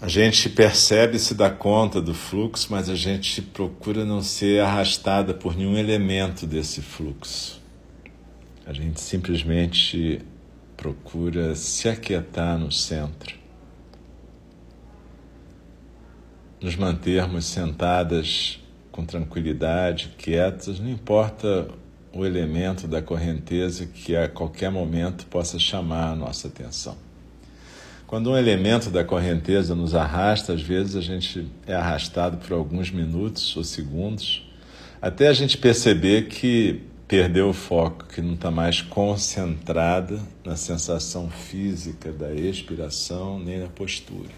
A 0.00 0.08
gente 0.08 0.48
percebe 0.48 1.18
se 1.18 1.34
dá 1.34 1.50
conta 1.50 2.00
do 2.00 2.14
fluxo, 2.14 2.68
mas 2.70 2.88
a 2.88 2.94
gente 2.94 3.42
procura 3.42 4.04
não 4.04 4.22
ser 4.22 4.62
arrastada 4.62 5.34
por 5.34 5.56
nenhum 5.56 5.76
elemento 5.76 6.46
desse 6.46 6.80
fluxo. 6.80 7.60
A 8.64 8.72
gente 8.72 9.00
simplesmente 9.00 10.22
procura 10.76 11.54
se 11.56 11.88
aquietar 11.88 12.58
no 12.58 12.70
centro. 12.70 13.36
Nos 16.60 16.76
mantermos 16.76 17.44
sentadas 17.46 18.59
com 18.90 19.04
tranquilidade, 19.04 20.14
quietos, 20.18 20.80
não 20.80 20.90
importa 20.90 21.68
o 22.12 22.24
elemento 22.24 22.88
da 22.88 23.00
correnteza 23.00 23.86
que 23.86 24.16
a 24.16 24.28
qualquer 24.28 24.70
momento 24.70 25.26
possa 25.26 25.58
chamar 25.58 26.12
a 26.12 26.16
nossa 26.16 26.48
atenção. 26.48 26.96
Quando 28.06 28.32
um 28.32 28.36
elemento 28.36 28.90
da 28.90 29.04
correnteza 29.04 29.74
nos 29.74 29.94
arrasta, 29.94 30.52
às 30.52 30.62
vezes 30.62 30.96
a 30.96 31.00
gente 31.00 31.46
é 31.64 31.74
arrastado 31.74 32.38
por 32.38 32.52
alguns 32.52 32.90
minutos 32.90 33.56
ou 33.56 33.62
segundos, 33.62 34.50
até 35.00 35.28
a 35.28 35.32
gente 35.32 35.56
perceber 35.56 36.26
que 36.26 36.82
perdeu 37.06 37.48
o 37.48 37.52
foco, 37.52 38.06
que 38.06 38.20
não 38.20 38.34
está 38.34 38.50
mais 38.50 38.82
concentrada 38.82 40.20
na 40.44 40.56
sensação 40.56 41.30
física 41.30 42.12
da 42.12 42.32
expiração 42.32 43.38
nem 43.38 43.60
na 43.60 43.68
postura. 43.68 44.30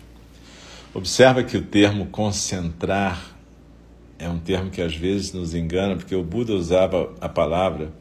Observa 0.95 1.43
que 1.43 1.57
o 1.57 1.63
termo 1.63 2.07
concentrar 2.07 3.37
é 4.23 4.29
um 4.29 4.39
termo 4.39 4.71
que 4.71 4.81
às 4.81 4.95
vezes 4.95 5.33
nos 5.33 5.53
engana, 5.53 5.97
porque 5.97 6.15
o 6.15 6.23
Buda 6.23 6.53
usava 6.53 7.13
a 7.21 7.29
palavra 7.29 7.93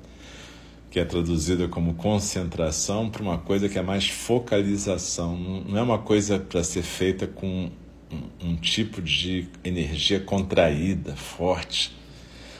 que 0.92 1.00
é 1.00 1.06
traduzida 1.06 1.68
como 1.68 1.96
concentração 1.96 3.10
para 3.10 3.24
uma 3.24 3.38
coisa 3.38 3.68
que 3.68 3.80
é 3.80 3.82
mais 3.82 4.08
focalização. 4.08 5.36
Não 5.68 5.78
é 5.78 5.82
uma 5.82 5.98
coisa 5.98 6.38
para 6.38 6.64
ser 6.64 6.84
feita 6.84 7.26
com 7.26 7.72
um, 8.12 8.50
um, 8.50 8.56
tipo 8.56 9.02
de 9.02 9.48
energia 9.64 10.20
contraída, 10.20 11.16
forte. 11.16 11.96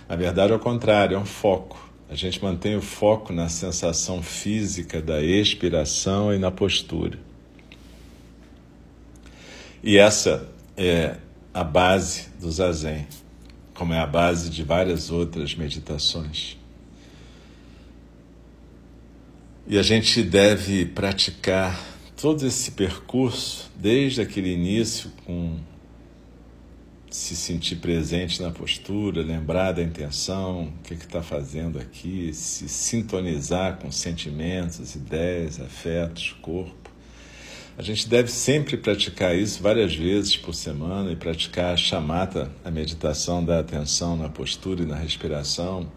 Na 0.10 0.16
verdade, 0.16 0.54
é 0.54 0.56
o 0.56 0.60
contrário, 0.60 1.16
é 1.16 1.20
um 1.20 1.26
foco. 1.26 1.92
A 2.10 2.16
gente 2.16 2.42
mantém 2.42 2.76
o 2.76 2.82
foco 2.82 3.32
na 3.32 3.48
sensação 3.48 4.24
física 4.24 5.02
da 5.02 5.22
expiração 5.22 6.34
e 6.34 6.40
na 6.40 6.50
postura. 6.50 7.20
E 9.84 9.98
essa 9.98 10.50
é 10.76 11.18
a 11.54 11.64
base 11.64 12.30
do 12.40 12.50
zazen 12.50 13.06
como 13.82 13.96
é 13.96 14.00
a 14.00 14.06
base 14.06 14.48
de 14.52 14.62
várias 14.62 15.10
outras 15.10 15.56
meditações. 15.56 16.56
E 19.66 19.76
a 19.76 19.82
gente 19.82 20.22
deve 20.22 20.86
praticar 20.86 21.84
todo 22.16 22.46
esse 22.46 22.70
percurso, 22.74 23.72
desde 23.76 24.22
aquele 24.22 24.54
início, 24.54 25.12
com 25.26 25.58
se 27.10 27.36
sentir 27.36 27.78
presente 27.78 28.40
na 28.40 28.52
postura, 28.52 29.24
lembrar 29.24 29.72
da 29.72 29.82
intenção, 29.82 30.66
o 30.66 30.84
que 30.84 30.94
está 30.94 31.24
fazendo 31.24 31.80
aqui, 31.80 32.32
se 32.36 32.70
sintonizar 32.70 33.80
com 33.80 33.92
sentimentos, 33.92 34.94
ideias, 34.94 35.60
afetos, 35.60 36.38
corpo. 36.40 36.91
A 37.78 37.82
gente 37.82 38.08
deve 38.08 38.30
sempre 38.30 38.76
praticar 38.76 39.36
isso 39.36 39.64
várias 39.64 39.96
vezes 39.96 40.36
por 40.36 40.54
semana 40.54 41.12
e 41.12 41.16
praticar 41.16 41.74
a 41.74 41.78
chamata, 41.78 42.52
a 42.66 42.70
meditação 42.70 43.44
da 43.44 43.60
atenção 43.60 44.18
na 44.18 44.28
postura 44.28 44.84
e 44.84 44.86
na 44.86 44.96
respiração, 44.96 45.90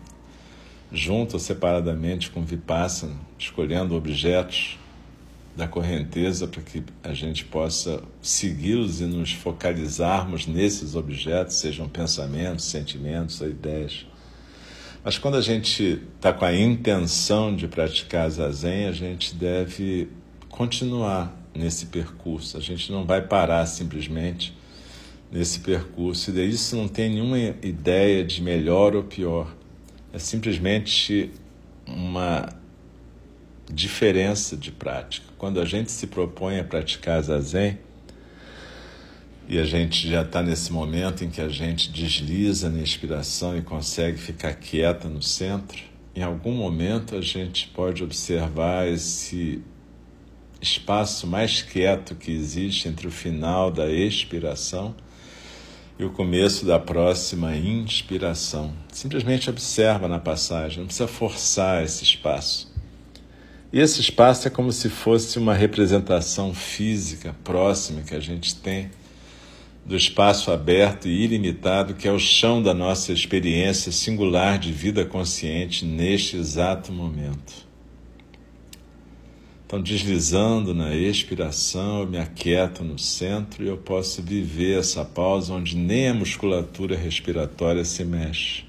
junto 0.93 1.35
ou 1.35 1.40
separadamente 1.40 2.31
com 2.31 2.45
vipassana, 2.45 3.16
escolhendo 3.37 3.97
objetos 3.97 4.78
da 5.57 5.66
correnteza 5.66 6.47
para 6.47 6.62
que 6.62 6.83
a 7.02 7.12
gente 7.12 7.45
possa 7.45 8.02
segui-los 8.23 9.00
e 9.00 9.04
nos 9.04 9.33
focalizarmos 9.33 10.47
nesses 10.47 10.95
objetos, 10.95 11.57
sejam 11.57 11.88
pensamentos, 11.88 12.66
sentimentos 12.66 13.40
ou 13.40 13.49
ideias. 13.49 14.07
Mas 15.02 15.19
quando 15.19 15.37
a 15.37 15.40
gente 15.40 16.00
está 16.16 16.33
com 16.33 16.45
a 16.45 16.54
intenção 16.54 17.54
de 17.54 17.69
praticar 17.69 18.31
zazen, 18.31 18.87
a 18.87 18.93
gente 18.93 19.35
deve 19.35 20.09
continuar 20.49 21.43
nesse 21.54 21.87
percurso. 21.87 22.56
A 22.56 22.61
gente 22.61 22.90
não 22.90 23.04
vai 23.04 23.23
parar 23.23 23.64
simplesmente 23.66 24.56
nesse 25.30 25.61
percurso. 25.61 26.30
E 26.30 26.49
isso 26.49 26.76
não 26.76 26.88
tem 26.88 27.11
nenhuma 27.11 27.38
ideia 27.38 28.25
de 28.25 28.42
melhor 28.42 28.94
ou 28.94 29.04
pior. 29.04 29.54
É 30.12 30.18
simplesmente 30.18 31.30
uma 31.87 32.49
diferença 33.73 34.56
de 34.56 34.70
prática. 34.70 35.26
Quando 35.38 35.61
a 35.61 35.64
gente 35.64 35.90
se 35.90 36.06
propõe 36.06 36.58
a 36.58 36.64
praticar 36.64 37.23
zazen, 37.23 37.78
e 39.46 39.58
a 39.58 39.64
gente 39.64 40.08
já 40.08 40.23
está 40.23 40.42
nesse 40.42 40.73
momento 40.73 41.23
em 41.23 41.28
que 41.28 41.40
a 41.40 41.49
gente 41.49 41.90
desliza 41.90 42.70
na 42.70 42.80
inspiração 42.80 43.56
e 43.56 43.61
consegue 43.61 44.16
ficar 44.16 44.54
quieta 44.54 45.06
no 45.06 45.23
centro, 45.23 45.82
em 46.14 46.23
algum 46.23 46.52
momento 46.52 47.14
a 47.14 47.20
gente 47.20 47.68
pode 47.68 48.02
observar 48.02 48.88
esse 48.88 49.61
espaço 50.64 51.26
mais 51.26 51.62
quieto 51.62 52.14
que 52.14 52.33
existe 52.33 52.88
entre 52.88 53.06
o 53.06 53.11
final 53.11 53.71
da 53.71 53.90
expiração 53.90 54.94
e 55.99 56.04
o 56.04 56.11
começo 56.11 56.66
da 56.66 56.78
próxima 56.78 57.56
inspiração. 57.56 58.73
Simplesmente 58.92 59.49
observa 59.49 60.09
na 60.09 60.18
passagem, 60.18 60.80
não 60.80 60.87
precisa 60.87 61.06
forçar 61.06 61.85
esse 61.85 62.02
espaço. 62.02 62.73
E 63.73 63.78
esse 63.78 64.00
espaço 64.00 64.49
é 64.49 64.50
como 64.50 64.73
se 64.73 64.88
fosse 64.88 65.38
uma 65.38 65.54
representação 65.54 66.54
física 66.54 67.35
próxima 67.44 68.02
que 68.02 68.14
a 68.14 68.21
gente 68.21 68.54
tem 68.56 68.90
do 69.85 69.94
espaço 69.94 70.50
aberto 70.50 71.06
e 71.06 71.25
ilimitado 71.25 71.94
que 71.94 72.09
é 72.09 72.12
o 72.12 72.18
chão 72.18 72.62
da 72.62 72.73
nossa 72.73 73.12
experiência 73.12 73.92
singular 73.92 74.59
de 74.59 74.73
vida 74.73 75.04
consciente 75.04 75.85
neste 75.85 76.37
exato 76.37 76.90
momento. 76.90 77.74
Então, 79.66 79.80
deslizando 79.80 80.75
na 80.75 80.94
expiração, 80.94 82.00
eu 82.00 82.06
me 82.06 82.18
aquieto 82.18 82.85
no 82.85 82.99
centro 82.99 83.64
e 83.64 83.68
eu 83.68 83.78
posso 83.78 84.23
viver 84.23 84.78
essa 84.78 85.04
pausa 85.04 85.54
onde 85.54 85.76
nem 85.76 86.09
a 86.09 86.14
musculatura 86.14 86.97
respiratória 86.97 87.85
se 87.85 88.04
mexe. 88.04 88.64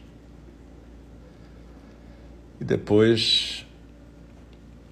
E 2.59 2.63
depois 2.63 3.65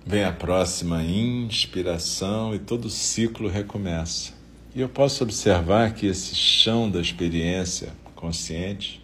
Vem 0.05 0.25
a 0.25 0.33
próxima 0.33 1.01
inspiração 1.01 2.53
e 2.53 2.59
todo 2.59 2.85
o 2.85 2.89
ciclo 2.89 3.47
recomeça. 3.47 4.33
E 4.75 4.81
eu 4.81 4.89
posso 4.89 5.23
observar 5.23 5.93
que 5.93 6.05
esse 6.05 6.35
chão 6.35 6.91
da 6.91 6.99
experiência 6.99 7.93
consciente 8.13 9.01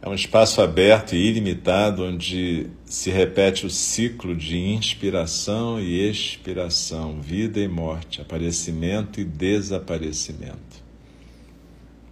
é 0.00 0.08
um 0.08 0.14
espaço 0.14 0.62
aberto 0.62 1.16
e 1.16 1.18
ilimitado 1.18 2.04
onde 2.04 2.68
se 2.84 3.10
repete 3.10 3.66
o 3.66 3.70
ciclo 3.70 4.34
de 4.34 4.56
inspiração 4.56 5.80
e 5.80 6.08
expiração, 6.08 7.20
vida 7.20 7.58
e 7.58 7.66
morte, 7.66 8.20
aparecimento 8.20 9.20
e 9.20 9.24
desaparecimento. 9.24 10.86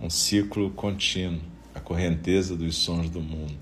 Um 0.01 0.11
ciclo 0.11 0.71
contínuo, 0.71 1.41
a 1.75 1.81
correnteza 1.81 2.57
dos 2.57 2.75
sons 2.77 3.09
do 3.09 3.21
mundo. 3.21 3.57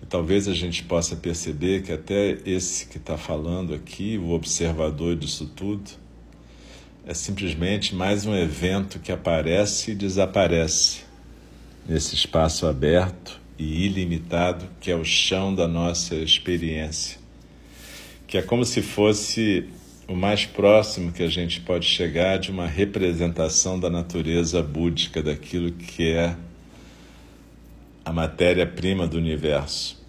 E 0.00 0.06
talvez 0.06 0.46
a 0.46 0.54
gente 0.54 0.84
possa 0.84 1.16
perceber 1.16 1.82
que 1.82 1.92
até 1.92 2.38
esse 2.46 2.86
que 2.86 2.98
está 2.98 3.18
falando 3.18 3.74
aqui, 3.74 4.16
o 4.16 4.30
observador 4.30 5.16
disso 5.16 5.50
tudo, 5.56 5.90
é 7.04 7.12
simplesmente 7.12 7.96
mais 7.96 8.24
um 8.24 8.34
evento 8.34 9.00
que 9.00 9.10
aparece 9.10 9.90
e 9.90 9.94
desaparece 9.96 11.00
nesse 11.88 12.14
espaço 12.14 12.66
aberto 12.66 13.39
e 13.60 13.84
ilimitado 13.84 14.64
que 14.80 14.90
é 14.90 14.96
o 14.96 15.04
chão 15.04 15.54
da 15.54 15.68
nossa 15.68 16.14
experiência, 16.14 17.18
que 18.26 18.38
é 18.38 18.42
como 18.42 18.64
se 18.64 18.80
fosse 18.80 19.68
o 20.08 20.16
mais 20.16 20.46
próximo 20.46 21.12
que 21.12 21.22
a 21.22 21.28
gente 21.28 21.60
pode 21.60 21.84
chegar 21.86 22.38
de 22.38 22.50
uma 22.50 22.66
representação 22.66 23.78
da 23.78 23.90
natureza 23.90 24.62
búdica, 24.62 25.22
daquilo 25.22 25.72
que 25.72 26.08
é 26.08 26.34
a 28.02 28.10
matéria-prima 28.14 29.06
do 29.06 29.18
universo. 29.18 30.02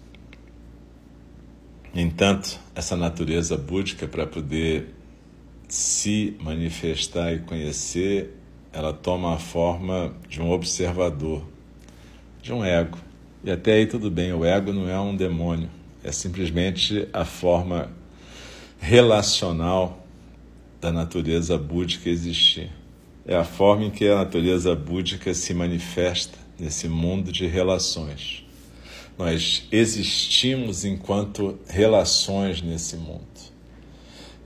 No 1.92 2.00
entanto, 2.00 2.58
essa 2.74 2.96
natureza 2.96 3.58
búdica, 3.58 4.08
para 4.08 4.26
poder 4.26 4.94
se 5.68 6.34
manifestar 6.40 7.34
e 7.34 7.40
conhecer, 7.40 8.34
ela 8.72 8.94
toma 8.94 9.34
a 9.34 9.38
forma 9.38 10.14
de 10.26 10.40
um 10.40 10.50
observador, 10.50 11.44
de 12.40 12.50
um 12.50 12.64
ego. 12.64 13.11
E 13.44 13.50
até 13.50 13.72
aí 13.72 13.86
tudo 13.86 14.08
bem, 14.08 14.32
o 14.32 14.44
ego 14.44 14.72
não 14.72 14.88
é 14.88 15.00
um 15.00 15.16
demônio, 15.16 15.68
é 16.04 16.12
simplesmente 16.12 17.08
a 17.12 17.24
forma 17.24 17.90
relacional 18.78 20.06
da 20.80 20.92
natureza 20.92 21.58
búdica 21.58 22.08
existir. 22.08 22.70
É 23.26 23.34
a 23.34 23.44
forma 23.44 23.84
em 23.84 23.90
que 23.90 24.06
a 24.08 24.16
natureza 24.16 24.74
búdica 24.74 25.34
se 25.34 25.54
manifesta 25.54 26.38
nesse 26.58 26.88
mundo 26.88 27.32
de 27.32 27.46
relações. 27.46 28.44
Nós 29.18 29.66
existimos 29.70 30.84
enquanto 30.84 31.58
relações 31.68 32.62
nesse 32.62 32.96
mundo. 32.96 33.22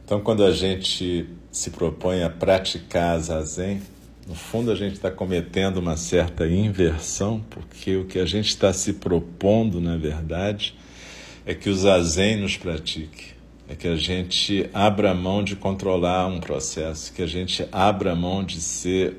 Então, 0.05 0.21
quando 0.21 0.45
a 0.45 0.53
gente 0.53 1.29
se 1.51 1.71
propõe 1.71 2.23
a 2.23 2.31
praticar 2.31 3.19
zazen, 3.19 3.83
no 4.27 4.35
fundo 4.35 4.73
a 4.73 4.75
gente 4.75 4.95
está 4.95 5.11
cometendo 5.11 5.77
uma 5.77 5.97
certa 5.97 6.47
inversão, 6.47 7.45
porque 7.49 7.97
o 7.97 8.07
que 8.07 8.19
a 8.19 8.27
gente 8.27 8.49
está 8.49 8.73
se 8.73 8.95
propondo, 8.95 9.81
na 9.81 9.97
verdade, 9.97 10.75
é 11.45 11.55
que 11.55 11.71
o 11.71 11.75
zazen 11.77 12.37
nos 12.39 12.57
pratique, 12.57 13.37
é 13.69 13.77
que 13.77 13.87
a 13.87 13.95
gente 13.95 14.69
abra 14.75 15.15
mão 15.15 15.45
de 15.45 15.55
controlar 15.55 16.27
um 16.27 16.41
processo, 16.41 17.13
que 17.13 17.23
a 17.23 17.27
gente 17.27 17.67
abra 17.71 18.17
mão 18.17 18.43
de 18.43 18.61
ser 18.61 19.17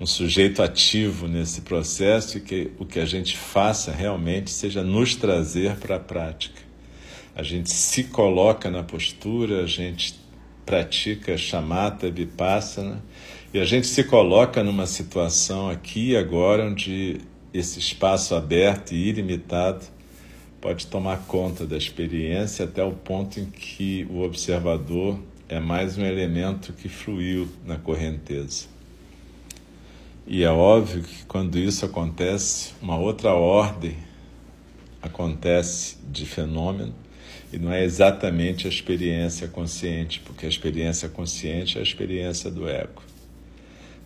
um 0.00 0.06
sujeito 0.06 0.62
ativo 0.62 1.28
nesse 1.28 1.60
processo 1.60 2.38
e 2.38 2.40
que 2.40 2.72
o 2.78 2.84
que 2.84 2.98
a 2.98 3.06
gente 3.06 3.36
faça 3.36 3.92
realmente 3.92 4.50
seja 4.50 4.82
nos 4.82 5.14
trazer 5.14 5.76
para 5.76 5.96
a 5.96 6.00
prática. 6.00 6.60
A 7.34 7.42
gente 7.42 7.72
se 7.72 8.04
coloca 8.04 8.70
na 8.70 8.82
postura, 8.82 9.62
a 9.62 9.66
gente 9.66 10.18
pratica 10.66 11.38
chamata, 11.38 12.10
vipassana, 12.10 13.02
e 13.56 13.58
a 13.58 13.64
gente 13.64 13.86
se 13.86 14.04
coloca 14.04 14.62
numa 14.62 14.84
situação 14.84 15.70
aqui 15.70 16.10
e 16.10 16.16
agora 16.18 16.66
onde 16.66 17.22
esse 17.54 17.78
espaço 17.78 18.34
aberto 18.34 18.92
e 18.92 19.08
ilimitado 19.08 19.86
pode 20.60 20.86
tomar 20.88 21.20
conta 21.26 21.66
da 21.66 21.74
experiência 21.74 22.66
até 22.66 22.84
o 22.84 22.92
ponto 22.92 23.40
em 23.40 23.46
que 23.46 24.06
o 24.10 24.20
observador 24.20 25.18
é 25.48 25.58
mais 25.58 25.96
um 25.96 26.04
elemento 26.04 26.74
que 26.74 26.86
fluiu 26.86 27.48
na 27.64 27.78
correnteza. 27.78 28.66
E 30.26 30.44
é 30.44 30.50
óbvio 30.50 31.02
que 31.02 31.24
quando 31.24 31.56
isso 31.56 31.86
acontece, 31.86 32.74
uma 32.82 32.98
outra 32.98 33.32
ordem 33.32 33.96
acontece 35.00 35.96
de 36.12 36.26
fenômeno 36.26 36.94
e 37.50 37.58
não 37.58 37.72
é 37.72 37.82
exatamente 37.82 38.66
a 38.66 38.70
experiência 38.70 39.48
consciente, 39.48 40.20
porque 40.20 40.44
a 40.44 40.48
experiência 40.50 41.08
consciente 41.08 41.78
é 41.78 41.80
a 41.80 41.82
experiência 41.82 42.50
do 42.50 42.68
ego. 42.68 43.15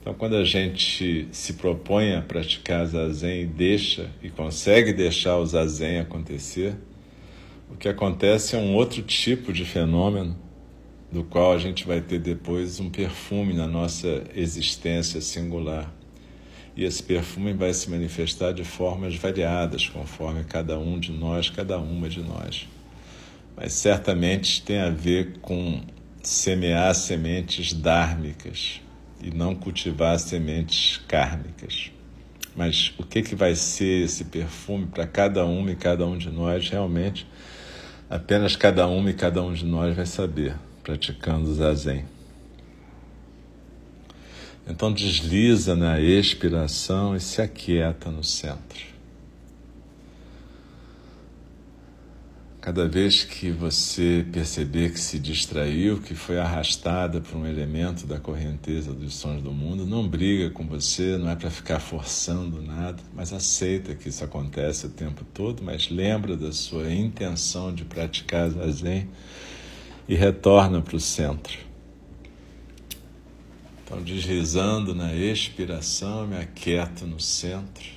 Então, 0.00 0.14
quando 0.14 0.36
a 0.36 0.44
gente 0.44 1.28
se 1.30 1.52
propõe 1.54 2.14
a 2.14 2.22
praticar 2.22 2.86
zazen 2.86 3.42
e 3.42 3.46
deixa 3.46 4.10
e 4.22 4.30
consegue 4.30 4.92
deixar 4.92 5.36
o 5.36 5.44
zazen 5.44 5.98
acontecer, 5.98 6.74
o 7.70 7.76
que 7.76 7.88
acontece 7.88 8.56
é 8.56 8.58
um 8.58 8.74
outro 8.74 9.02
tipo 9.02 9.52
de 9.52 9.64
fenômeno 9.64 10.36
do 11.12 11.22
qual 11.22 11.52
a 11.52 11.58
gente 11.58 11.86
vai 11.86 12.00
ter 12.00 12.18
depois 12.18 12.80
um 12.80 12.88
perfume 12.88 13.52
na 13.52 13.66
nossa 13.66 14.24
existência 14.34 15.20
singular 15.20 15.92
e 16.76 16.84
esse 16.84 17.02
perfume 17.02 17.52
vai 17.52 17.74
se 17.74 17.90
manifestar 17.90 18.52
de 18.52 18.64
formas 18.64 19.14
variadas 19.16 19.88
conforme 19.88 20.44
cada 20.44 20.78
um 20.78 20.98
de 20.98 21.12
nós, 21.12 21.50
cada 21.50 21.78
uma 21.78 22.08
de 22.08 22.22
nós. 22.22 22.66
Mas 23.56 23.74
certamente 23.74 24.62
tem 24.62 24.78
a 24.78 24.88
ver 24.88 25.40
com 25.40 25.80
semear 26.22 26.94
sementes 26.94 27.74
dármicas 27.74 28.80
e 29.22 29.30
não 29.30 29.54
cultivar 29.54 30.18
sementes 30.18 30.98
kármicas. 31.08 31.90
Mas 32.56 32.92
o 32.98 33.04
que, 33.04 33.22
que 33.22 33.34
vai 33.34 33.54
ser 33.54 34.04
esse 34.04 34.24
perfume 34.24 34.86
para 34.86 35.06
cada 35.06 35.44
uma 35.46 35.70
e 35.70 35.76
cada 35.76 36.06
um 36.06 36.18
de 36.18 36.30
nós, 36.30 36.68
realmente, 36.68 37.26
apenas 38.08 38.56
cada 38.56 38.86
uma 38.86 39.10
e 39.10 39.14
cada 39.14 39.42
um 39.42 39.52
de 39.52 39.64
nós 39.64 39.94
vai 39.94 40.06
saber, 40.06 40.56
praticando 40.82 41.50
o 41.50 41.54
zazen. 41.54 42.04
Então 44.66 44.92
desliza 44.92 45.74
na 45.74 46.00
expiração 46.00 47.16
e 47.16 47.20
se 47.20 47.40
aquieta 47.40 48.10
no 48.10 48.22
centro. 48.22 48.89
Cada 52.60 52.86
vez 52.86 53.24
que 53.24 53.50
você 53.50 54.22
perceber 54.30 54.92
que 54.92 55.00
se 55.00 55.18
distraiu, 55.18 55.98
que 55.98 56.14
foi 56.14 56.38
arrastada 56.38 57.18
por 57.18 57.34
um 57.38 57.46
elemento 57.46 58.06
da 58.06 58.20
correnteza 58.20 58.92
dos 58.92 59.14
sons 59.14 59.42
do 59.42 59.50
mundo, 59.50 59.86
não 59.86 60.06
briga 60.06 60.50
com 60.50 60.66
você, 60.66 61.16
não 61.16 61.30
é 61.30 61.34
para 61.34 61.48
ficar 61.48 61.80
forçando 61.80 62.60
nada, 62.60 63.02
mas 63.14 63.32
aceita 63.32 63.94
que 63.94 64.10
isso 64.10 64.22
acontece 64.22 64.84
o 64.84 64.90
tempo 64.90 65.24
todo, 65.32 65.62
mas 65.62 65.88
lembra 65.88 66.36
da 66.36 66.52
sua 66.52 66.92
intenção 66.92 67.74
de 67.74 67.82
praticar 67.86 68.50
zazen 68.50 69.08
e 70.06 70.14
retorna 70.14 70.82
para 70.82 70.96
o 70.96 71.00
centro. 71.00 71.58
Então, 73.82 74.02
deslizando 74.02 74.94
na 74.94 75.14
expiração, 75.14 76.26
me 76.26 76.36
aquieto 76.36 77.06
no 77.06 77.18
centro 77.18 77.88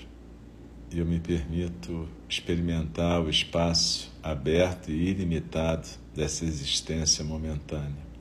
e 0.90 1.00
eu 1.00 1.06
me 1.06 1.20
permito 1.20 2.08
experimentar 2.30 3.22
o 3.22 3.30
espaço 3.30 4.13
aberto 4.24 4.90
e 4.90 5.10
ilimitado 5.10 5.88
dessa 6.16 6.46
existência 6.46 7.26
momentânea. 7.26 8.14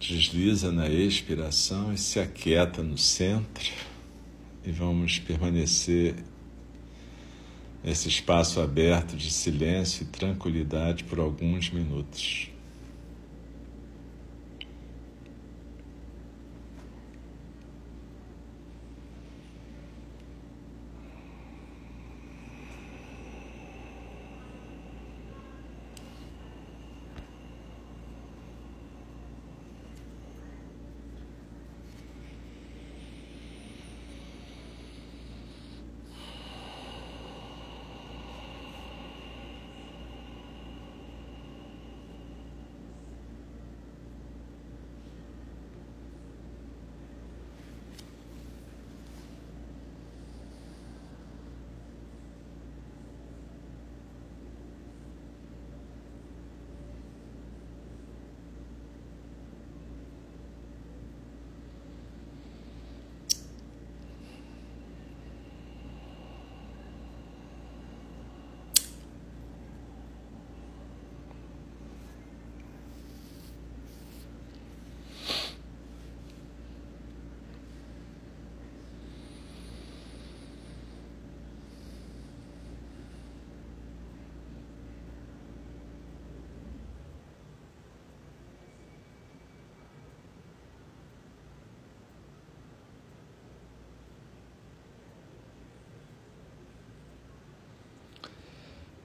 Desliza 0.00 0.72
na 0.72 0.88
expiração 0.88 1.92
e 1.92 1.98
se 1.98 2.18
aquieta 2.18 2.82
no 2.82 2.98
centro, 2.98 3.70
e 4.64 4.72
vamos 4.72 5.18
permanecer 5.18 6.16
nesse 7.84 8.08
espaço 8.08 8.60
aberto 8.60 9.16
de 9.16 9.30
silêncio 9.30 10.02
e 10.02 10.06
tranquilidade 10.06 11.04
por 11.04 11.20
alguns 11.20 11.70
minutos. 11.70 12.50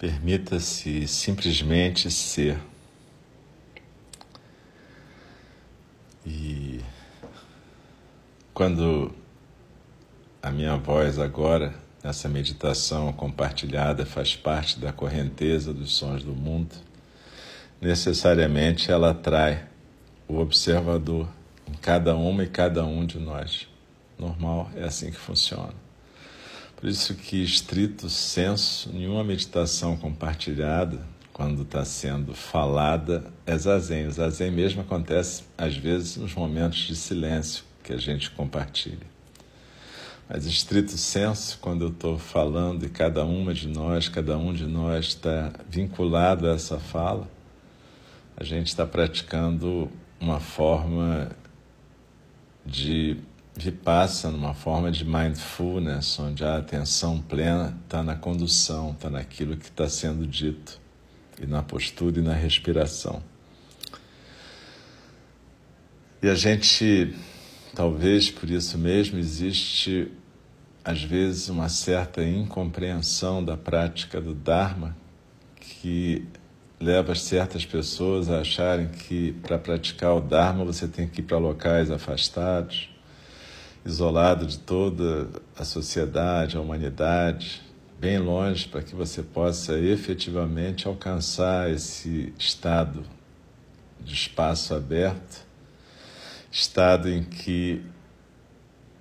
Permita-se 0.04 1.08
simplesmente 1.08 2.12
ser. 2.12 2.60
E 6.26 6.82
quando 8.54 9.16
a 10.42 10.52
minha 10.52 10.76
voz 10.76 11.18
agora, 11.18 11.74
nessa 12.04 12.28
meditação 12.28 13.14
compartilhada, 13.14 14.06
faz 14.06 14.36
parte 14.36 14.78
da 14.78 14.92
correnteza 14.92 15.74
dos 15.74 15.96
sons 15.96 16.22
do 16.22 16.36
mundo, 16.36 16.76
necessariamente 17.80 18.92
ela 18.92 19.12
atrai 19.12 19.66
o 20.28 20.38
observador 20.38 21.30
em 21.66 21.78
cada 21.78 22.14
uma 22.14 22.44
e 22.44 22.48
cada 22.50 22.84
um 22.84 23.06
de 23.06 23.20
nós. 23.20 23.70
Normal, 24.20 24.70
é 24.76 24.84
assim 24.84 25.12
que 25.12 25.18
funciona. 25.18 25.74
Por 26.84 26.90
isso 26.90 27.16
que, 27.16 27.42
estrito 27.42 28.10
senso, 28.10 28.92
nenhuma 28.92 29.24
meditação 29.24 29.96
compartilhada, 29.96 31.00
quando 31.32 31.62
está 31.62 31.86
sendo 31.86 32.34
falada, 32.34 33.24
é 33.46 33.58
zazen. 33.58 34.08
O 34.08 34.12
zazen 34.12 34.52
mesmo 34.52 34.82
acontece, 34.82 35.44
às 35.58 35.78
vezes, 35.78 36.18
nos 36.18 36.36
momentos 36.36 36.80
de 36.80 36.94
silêncio 36.98 37.64
que 37.82 37.94
a 37.94 37.98
gente 37.98 38.30
compartilha. 38.32 39.08
Mas, 40.28 40.46
estrito 40.46 40.98
senso, 40.98 41.58
quando 41.62 41.86
eu 41.86 41.88
estou 41.88 42.20
falando 42.20 42.86
e 42.86 42.90
cada 42.90 43.24
uma 43.24 43.54
de 43.54 43.70
nós, 43.70 44.10
cada 44.10 44.38
um 44.38 44.52
de 44.52 44.66
nós 44.66 45.06
está 45.06 45.54
vinculado 45.70 46.50
a 46.50 46.52
essa 46.52 46.78
fala, 46.78 47.32
a 48.36 48.44
gente 48.44 48.68
está 48.68 48.86
praticando 48.86 49.90
uma 50.20 50.42
forma 50.42 51.32
de 52.66 53.22
passa 53.72 54.32
numa 54.32 54.54
forma 54.54 54.92
de 54.92 55.06
mindfulness, 55.06 56.20
onde 56.20 56.44
a 56.44 56.58
atenção 56.58 57.22
plena 57.22 57.78
está 57.84 58.02
na 58.02 58.16
condução, 58.16 58.92
está 58.92 59.10
naquilo 59.10 59.56
que 59.56 59.68
está 59.68 59.88
sendo 59.88 60.26
dito, 60.26 60.82
e 61.42 61.46
na 61.46 61.62
postura 61.62 62.20
e 62.20 62.22
na 62.22 62.34
respiração. 62.34 63.22
E 66.22 66.28
a 66.28 66.36
gente, 66.36 67.14
talvez 67.76 68.32
por 68.32 68.50
isso 68.50 68.78
mesmo, 68.78 69.20
existe 69.20 70.12
às 70.84 71.04
vezes 71.04 71.48
uma 71.48 71.70
certa 71.70 72.24
incompreensão 72.24 73.44
da 73.44 73.56
prática 73.56 74.20
do 74.20 74.34
Dharma 74.34 74.98
que 75.56 76.26
leva 76.80 77.16
certas 77.16 77.66
pessoas 77.66 78.30
a 78.30 78.40
acharem 78.40 78.88
que 78.90 79.32
para 79.42 79.58
praticar 79.58 80.14
o 80.16 80.20
Dharma 80.20 80.66
você 80.66 80.88
tem 80.88 81.08
que 81.08 81.22
ir 81.22 81.24
para 81.24 81.38
locais 81.38 81.90
afastados 81.90 82.93
isolado 83.86 84.46
de 84.46 84.58
toda 84.60 85.30
a 85.58 85.66
sociedade, 85.66 86.56
a 86.56 86.62
humanidade, 86.62 87.62
bem 88.00 88.18
longe, 88.18 88.68
para 88.68 88.82
que 88.82 88.96
você 88.96 89.22
possa 89.22 89.78
efetivamente 89.78 90.88
alcançar 90.88 91.70
esse 91.70 92.34
estado 92.38 93.04
de 94.00 94.14
espaço 94.14 94.74
aberto, 94.74 95.46
estado 96.52 97.10
em 97.10 97.24
que 97.24 97.82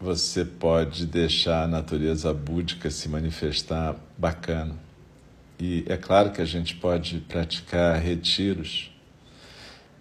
você 0.00 0.44
pode 0.44 1.06
deixar 1.06 1.64
a 1.64 1.68
natureza 1.68 2.34
búdica 2.34 2.90
se 2.90 3.08
manifestar 3.08 3.96
bacana. 4.18 4.74
E 5.58 5.84
é 5.86 5.96
claro 5.96 6.32
que 6.32 6.40
a 6.40 6.44
gente 6.44 6.74
pode 6.74 7.20
praticar 7.20 8.00
retiros 8.00 8.90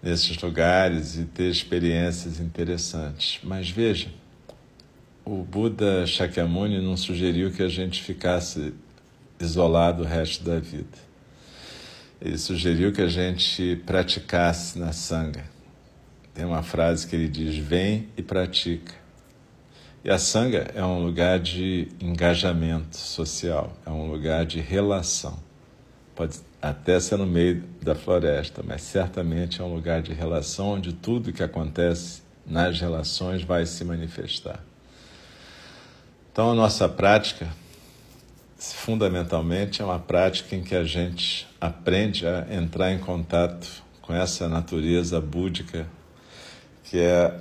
nesses 0.02 0.36
lugares 0.42 1.16
e 1.16 1.24
ter 1.24 1.48
experiências 1.48 2.40
interessantes. 2.40 3.38
Mas 3.44 3.70
veja, 3.70 4.08
o 5.24 5.42
Buda 5.42 6.06
Shakyamuni 6.06 6.80
não 6.80 6.96
sugeriu 6.96 7.50
que 7.52 7.62
a 7.62 7.68
gente 7.68 8.02
ficasse 8.02 8.74
isolado 9.38 10.02
o 10.02 10.06
resto 10.06 10.44
da 10.44 10.58
vida. 10.58 10.98
Ele 12.20 12.38
sugeriu 12.38 12.92
que 12.92 13.02
a 13.02 13.08
gente 13.08 13.82
praticasse 13.86 14.78
na 14.78 14.92
Sangha. 14.92 15.44
Tem 16.34 16.44
uma 16.44 16.62
frase 16.62 17.06
que 17.06 17.16
ele 17.16 17.28
diz: 17.28 17.56
vem 17.56 18.08
e 18.16 18.22
pratica. 18.22 18.94
E 20.04 20.10
a 20.10 20.18
Sangha 20.18 20.70
é 20.74 20.84
um 20.84 21.04
lugar 21.04 21.38
de 21.38 21.88
engajamento 22.00 22.96
social, 22.96 23.72
é 23.86 23.90
um 23.90 24.10
lugar 24.10 24.44
de 24.44 24.60
relação. 24.60 25.38
Pode 26.14 26.38
até 26.60 26.98
ser 26.98 27.16
no 27.16 27.26
meio 27.26 27.62
da 27.80 27.94
floresta, 27.94 28.62
mas 28.66 28.82
certamente 28.82 29.60
é 29.60 29.64
um 29.64 29.72
lugar 29.72 30.02
de 30.02 30.12
relação 30.12 30.70
onde 30.70 30.92
tudo 30.92 31.32
que 31.32 31.42
acontece 31.42 32.22
nas 32.44 32.80
relações 32.80 33.42
vai 33.42 33.64
se 33.64 33.84
manifestar. 33.84 34.71
Então, 36.32 36.50
a 36.50 36.54
nossa 36.54 36.88
prática, 36.88 37.46
fundamentalmente, 38.58 39.82
é 39.82 39.84
uma 39.84 39.98
prática 39.98 40.56
em 40.56 40.62
que 40.62 40.74
a 40.74 40.82
gente 40.82 41.46
aprende 41.60 42.26
a 42.26 42.46
entrar 42.50 42.90
em 42.90 42.98
contato 42.98 43.68
com 44.00 44.14
essa 44.14 44.48
natureza 44.48 45.20
búdica, 45.20 45.86
que 46.84 46.98
é 46.98 47.38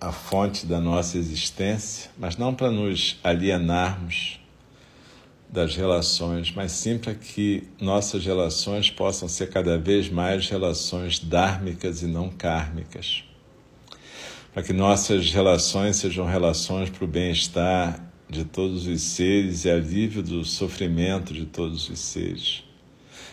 a 0.00 0.12
fonte 0.12 0.64
da 0.64 0.80
nossa 0.80 1.18
existência, 1.18 2.08
mas 2.16 2.36
não 2.36 2.54
para 2.54 2.70
nos 2.70 3.18
alienarmos 3.24 4.38
das 5.48 5.74
relações, 5.74 6.52
mas 6.52 6.70
sim 6.70 6.98
para 6.98 7.14
que 7.16 7.68
nossas 7.80 8.24
relações 8.24 8.90
possam 8.90 9.28
ser 9.28 9.50
cada 9.50 9.76
vez 9.76 10.08
mais 10.08 10.48
relações 10.48 11.18
dármicas 11.18 12.00
e 12.00 12.06
não 12.06 12.30
kármicas. 12.30 13.24
Para 14.52 14.62
que 14.62 14.72
nossas 14.72 15.32
relações 15.32 15.96
sejam 15.96 16.26
relações 16.26 16.90
para 16.90 17.04
o 17.04 17.08
bem-estar 17.08 18.12
de 18.28 18.44
todos 18.44 18.86
os 18.86 19.00
seres 19.00 19.64
e 19.64 19.70
alívio 19.70 20.22
do 20.22 20.44
sofrimento 20.44 21.32
de 21.32 21.46
todos 21.46 21.88
os 21.88 21.98
seres 21.98 22.64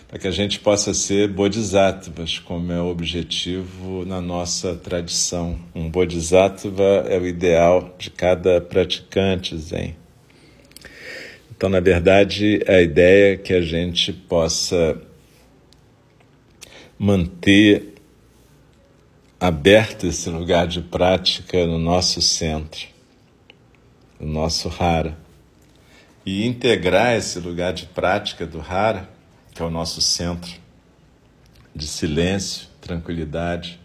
para 0.10 0.18
que 0.18 0.28
a 0.28 0.32
gente 0.32 0.60
possa 0.60 0.92
ser 0.92 1.28
bodhisattvas, 1.28 2.40
como 2.40 2.72
é 2.72 2.82
o 2.82 2.88
objetivo 2.88 4.04
na 4.06 4.20
nossa 4.20 4.76
tradição. 4.76 5.60
Um 5.76 5.88
bodhisattva 5.88 7.06
é 7.08 7.20
o 7.20 7.28
ideal 7.28 7.96
de 7.96 8.10
cada 8.10 8.60
praticante 8.60 9.56
zen. 9.56 9.96
Então, 11.56 11.70
na 11.70 11.80
verdade, 11.80 12.60
a 12.68 12.82
ideia 12.82 13.34
é 13.34 13.38
que 13.38 13.54
a 13.54 13.62
gente 13.62 14.12
possa 14.12 15.00
manter 16.98 17.94
aberto 19.40 20.06
esse 20.06 20.30
lugar 20.30 20.68
de 20.68 20.82
prática 20.82 21.66
no 21.66 21.78
nosso 21.78 22.22
centro, 22.22 22.88
no 24.20 24.28
nosso 24.28 24.72
Hara, 24.80 25.18
e 26.26 26.46
integrar 26.46 27.16
esse 27.16 27.40
lugar 27.40 27.74
de 27.74 27.86
prática 27.86 28.46
do 28.46 28.60
Hara 28.60 29.10
que 29.60 29.64
é 29.64 29.66
o 29.66 29.70
nosso 29.70 30.02
centro 30.02 30.54
de 31.76 31.86
silêncio, 31.86 32.68
tranquilidade, 32.80 33.78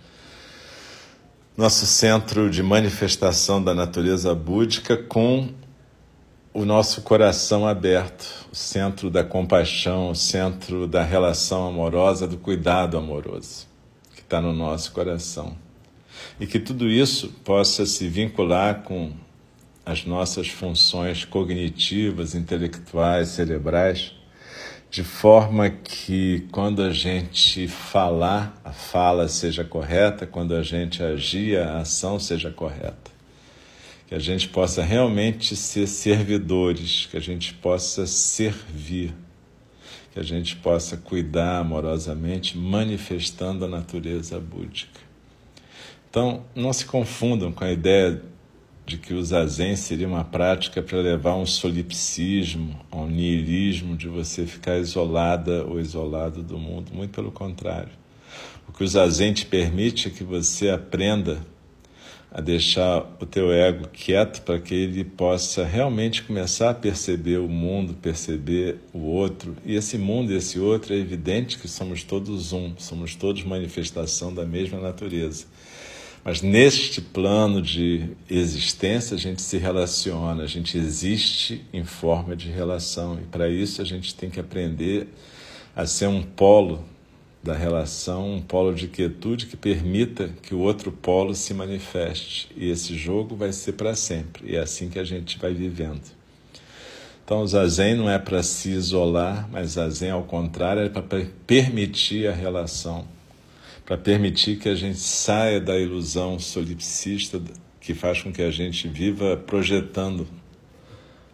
nosso 1.57 1.85
centro 1.85 2.49
de 2.49 2.63
manifestação 2.63 3.61
da 3.61 3.75
natureza 3.75 4.33
búdica 4.37 4.97
com 4.97 5.49
o 6.53 6.65
nosso 6.65 7.03
coração 7.03 7.67
aberto, 7.67 8.47
o 8.53 8.55
centro 8.55 9.11
da 9.11 9.25
compaixão, 9.25 10.11
o 10.11 10.15
centro 10.15 10.87
da 10.87 11.03
relação 11.03 11.67
amorosa, 11.67 12.29
do 12.29 12.37
cuidado 12.37 12.97
amoroso, 12.97 13.67
está 14.25 14.41
no 14.41 14.53
nosso 14.53 14.93
coração. 14.93 15.57
E 16.41 16.47
que 16.47 16.59
tudo 16.59 16.89
isso 16.89 17.29
possa 17.45 17.87
se 17.87 18.09
vincular 18.09 18.83
com 18.83 19.13
as 19.87 20.05
nossas 20.05 20.49
funções 20.49 21.25
cognitivas, 21.25 22.35
intelectuais, 22.35 23.29
cerebrais 23.29 24.15
de 24.95 25.03
forma 25.03 25.69
que 25.71 26.47
quando 26.53 26.81
a 26.81 26.93
gente 26.93 27.67
falar, 27.67 28.57
a 28.65 28.71
fala 28.71 29.27
seja 29.27 29.65
correta, 29.65 30.25
quando 30.25 30.55
a 30.55 30.63
gente 30.63 31.03
agir, 31.03 31.59
a 31.59 31.79
ação 31.79 32.21
seja 32.21 32.49
correta. 32.49 33.11
Que 34.07 34.15
a 34.15 34.21
gente 34.21 34.49
possa 34.49 34.85
realmente 34.85 35.57
ser 35.57 35.89
servidores, 35.89 37.09
que 37.11 37.17
a 37.17 37.21
gente 37.21 37.55
possa 37.55 38.07
servir, 38.07 39.13
que 40.15 40.21
a 40.21 40.23
gente 40.23 40.55
possa 40.55 40.97
cuidar 40.97 41.59
amorosamente, 41.59 42.57
manifestando 42.57 43.65
a 43.65 43.69
natureza 43.69 44.39
búdica. 44.39 45.01
Então, 46.09 46.45
não 46.55 46.73
se 46.73 46.87
confundam 46.87 47.51
com 47.51 47.65
a 47.65 47.73
ideia 47.73 48.23
de 48.87 48.97
que 48.97 49.13
o 49.13 49.25
zazen 49.25 49.75
seria 49.75 50.07
uma 50.07 50.23
prática 50.23 50.81
para 50.81 50.99
levar 50.99 51.35
um 51.35 51.45
solipsismo, 51.45 52.79
a 52.93 52.99
um 52.99 53.09
niilismo, 53.09 53.97
de 53.97 54.07
você 54.07 54.47
ficar 54.47 54.79
isolada 54.79 55.65
ou 55.65 55.81
isolado 55.81 56.45
do 56.45 56.59
mundo. 56.59 56.95
Muito 56.95 57.11
pelo 57.11 57.33
contrário. 57.33 57.91
O 58.69 58.73
que 58.73 58.85
o 58.85 58.87
zazen 58.87 59.33
te 59.33 59.45
permite 59.45 60.07
é 60.07 60.11
que 60.13 60.23
você 60.23 60.71
aprenda 60.71 61.45
a 62.35 62.41
deixar 62.41 63.17
o 63.21 63.25
teu 63.25 63.53
ego 63.53 63.87
quieto 63.93 64.43
para 64.43 64.59
que 64.59 64.75
ele 64.75 65.05
possa 65.05 65.65
realmente 65.65 66.25
começar 66.25 66.71
a 66.71 66.75
perceber 66.75 67.39
o 67.39 67.49
mundo, 67.49 67.95
perceber 67.95 68.79
o 68.93 68.99
outro. 68.99 69.57
E 69.65 69.77
esse 69.77 69.97
mundo 69.97 70.33
e 70.33 70.37
esse 70.37 70.59
outro 70.59 70.93
é 70.93 70.97
evidente 70.97 71.57
que 71.57 71.69
somos 71.69 72.03
todos 72.03 72.53
um, 72.53 72.75
somos 72.77 73.15
todos 73.15 73.45
manifestação 73.45 74.35
da 74.35 74.45
mesma 74.45 74.81
natureza. 74.81 75.47
Mas 76.25 76.43
neste 76.43 77.01
plano 77.01 77.63
de 77.63 78.11
existência 78.29 79.15
a 79.15 79.19
gente 79.19 79.41
se 79.41 79.57
relaciona, 79.57 80.43
a 80.43 80.49
gente 80.49 80.77
existe 80.77 81.65
em 81.73 81.85
forma 81.85 82.35
de 82.35 82.49
relação 82.49 83.17
e 83.23 83.27
para 83.27 83.49
isso 83.49 83.81
a 83.81 83.85
gente 83.85 84.13
tem 84.13 84.29
que 84.29 84.41
aprender 84.41 85.07
a 85.77 85.87
ser 85.87 86.09
um 86.09 86.23
polo 86.23 86.85
da 87.45 87.55
relação, 87.55 88.35
um 88.35 88.43
polo 88.43 88.75
de 88.75 88.89
quietude 88.89 89.47
que 89.47 89.57
permita 89.57 90.31
que 90.43 90.55
o 90.55 90.59
outro 90.59 90.91
polo 90.91 91.35
se 91.35 91.55
manifeste. 91.55 92.49
E 92.57 92.69
esse 92.69 92.97
jogo 92.97 93.37
vai 93.37 93.53
ser 93.53 93.73
para 93.73 93.95
sempre, 93.95 94.51
e 94.51 94.57
é 94.57 94.61
assim 94.61 94.89
que 94.89 94.99
a 94.99 95.05
gente 95.05 95.39
vai 95.39 95.55
vivendo. 95.55 96.03
Então, 97.25 97.43
o 97.43 97.47
zazen 97.47 97.95
não 97.95 98.11
é 98.11 98.19
para 98.19 98.43
se 98.43 98.71
isolar, 98.71 99.49
mas 99.51 99.73
zazen, 99.73 100.11
ao 100.11 100.25
contrário, 100.25 100.83
é 100.83 100.89
para 100.89 101.03
permitir 101.47 102.27
a 102.27 102.33
relação 102.33 103.07
para 103.85 103.99
permitir 103.99 104.57
que 104.57 104.69
a 104.69 104.75
gente 104.75 104.99
saia 104.99 105.61
da 105.61 105.79
ilusão 105.79 106.39
solipsista 106.39 107.41
que 107.81 107.93
faz 107.93 108.23
com 108.23 108.33
que 108.33 108.41
a 108.41 108.51
gente 108.51 108.89
viva 108.89 109.37
projetando 109.37 110.27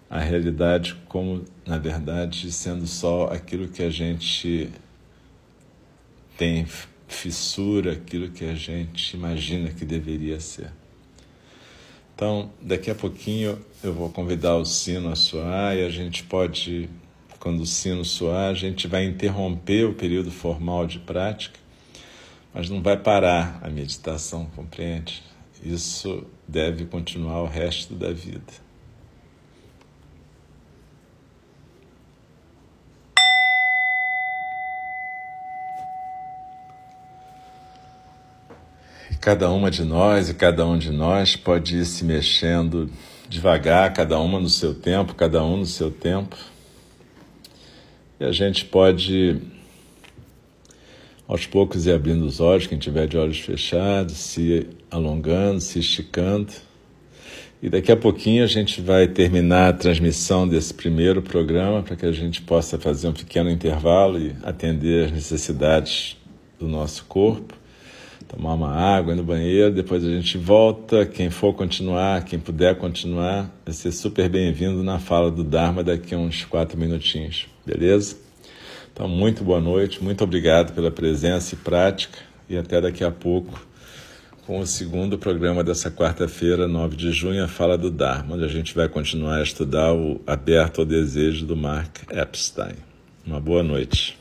a 0.09 0.18
realidade 0.18 0.96
como, 1.07 1.44
na 1.64 1.79
verdade, 1.79 2.51
sendo 2.51 2.87
só 2.88 3.27
aquilo 3.33 3.68
que 3.68 3.83
a 3.85 3.90
gente 3.90 4.68
tem 6.40 6.66
fissura, 7.07 7.92
aquilo 7.92 8.31
que 8.31 8.46
a 8.46 8.55
gente 8.55 9.14
imagina 9.14 9.68
que 9.68 9.85
deveria 9.85 10.40
ser. 10.40 10.72
Então, 12.14 12.50
daqui 12.62 12.90
a 12.90 12.94
pouquinho 12.94 13.59
eu 13.85 13.92
vou 13.92 14.09
convidar 14.09 14.57
o 14.57 14.64
sino 14.64 15.11
a 15.11 15.16
soar 15.16 15.76
e 15.76 15.85
a 15.85 15.90
gente 15.90 16.24
pode, 16.24 16.88
quando 17.38 17.61
o 17.61 17.66
sino 17.66 18.07
soar, 18.07 18.48
a 18.48 18.55
gente 18.55 18.88
vai 18.88 19.05
interromper 19.05 19.85
o 19.85 19.92
período 19.92 20.31
formal 20.31 20.87
de 20.87 20.98
prática 20.98 21.61
mas 22.53 22.68
não 22.68 22.83
vai 22.83 22.96
parar 22.96 23.61
a 23.62 23.68
meditação, 23.68 24.46
compreende? 24.57 25.22
Isso 25.62 26.26
deve 26.48 26.85
continuar 26.87 27.42
o 27.42 27.46
resto 27.46 27.94
da 27.94 28.12
vida. 28.12 28.69
Cada 39.20 39.50
uma 39.50 39.70
de 39.70 39.85
nós 39.85 40.30
e 40.30 40.35
cada 40.35 40.66
um 40.66 40.78
de 40.78 40.90
nós 40.90 41.37
pode 41.37 41.76
ir 41.76 41.85
se 41.85 42.04
mexendo 42.04 42.90
devagar, 43.28 43.92
cada 43.92 44.18
uma 44.18 44.40
no 44.40 44.48
seu 44.48 44.74
tempo, 44.74 45.14
cada 45.14 45.44
um 45.44 45.59
no 45.59 45.66
seu 45.66 45.90
tempo. 45.90 46.37
E 48.18 48.24
a 48.24 48.33
gente 48.33 48.64
pode 48.64 49.38
aos 51.28 51.46
poucos 51.46 51.87
ir 51.87 51.92
abrindo 51.92 52.24
os 52.24 52.40
olhos, 52.40 52.66
quem 52.66 52.78
tiver 52.78 53.06
de 53.06 53.16
olhos 53.16 53.38
fechados, 53.38 54.16
se 54.16 54.66
alongando, 54.90 55.61
se 55.61 55.78
esticando. 55.78 56.52
E 57.62 57.68
daqui 57.68 57.92
a 57.92 57.96
pouquinho 57.96 58.42
a 58.42 58.46
gente 58.46 58.80
vai 58.80 59.06
terminar 59.06 59.68
a 59.68 59.72
transmissão 59.72 60.48
desse 60.48 60.72
primeiro 60.72 61.20
programa 61.20 61.83
para 61.83 61.94
que 61.94 62.06
a 62.06 62.12
gente 62.12 62.40
possa 62.40 62.78
fazer 62.78 63.06
um 63.09 63.12
pequeno 63.12 63.50
intervalo 63.50 64.18
e 64.18 64.35
atender 64.42 65.06
as 65.06 65.12
necessidades 65.12 66.16
do 66.59 66.66
nosso 66.66 67.04
corpo, 67.04 67.60
tomar 68.31 68.55
uma 68.55 68.71
água 68.71 69.14
no 69.14 69.25
banheiro, 69.25 69.75
depois 69.75 70.05
a 70.05 70.09
gente 70.09 70.38
volta. 70.38 71.05
Quem 71.05 71.31
for 71.31 71.53
continuar, 71.53 72.25
quem 72.25 72.38
puder 72.38 72.77
continuar, 72.77 73.51
vai 73.64 73.75
ser 73.75 73.90
super 73.90 74.29
bem-vindo 74.29 74.85
na 74.85 75.01
fala 75.01 75.31
do 75.31 75.43
Dharma 75.43 75.83
daqui 75.83 76.14
a 76.14 76.19
uns 76.19 76.45
quatro 76.45 76.79
minutinhos, 76.79 77.49
beleza? 77.66 78.16
Então, 78.93 79.09
muito 79.09 79.43
boa 79.43 79.61
noite, 79.61 80.03
muito 80.03 80.23
obrigado 80.23 80.73
pela 80.73 80.90
presença 80.90 81.55
e 81.55 81.59
prática 81.59 82.19
e 82.49 82.57
até 82.57 82.81
daqui 82.81 83.03
a 83.03 83.11
pouco 83.11 83.66
com 84.47 84.61
o 84.61 84.66
segundo 84.66 85.19
programa 85.19 85.64
dessa 85.64 85.90
quarta-feira, 85.90 86.69
9 86.69 86.97
de 86.97 87.12
junho, 87.12 87.43
a 87.43 87.49
Fala 87.49 87.77
do 87.77 87.90
Dharma, 87.90 88.35
onde 88.35 88.45
a 88.45 88.49
gente 88.49 88.75
vai 88.75 88.88
continuar 88.88 89.38
a 89.38 89.43
estudar 89.43 89.93
o 89.93 90.21
Aberto 90.27 90.81
ao 90.81 90.85
Desejo 90.85 91.47
do 91.47 91.57
Mark 91.57 91.99
Epstein. 92.11 92.75
Uma 93.27 93.40
boa 93.40 93.62
noite. 93.62 94.19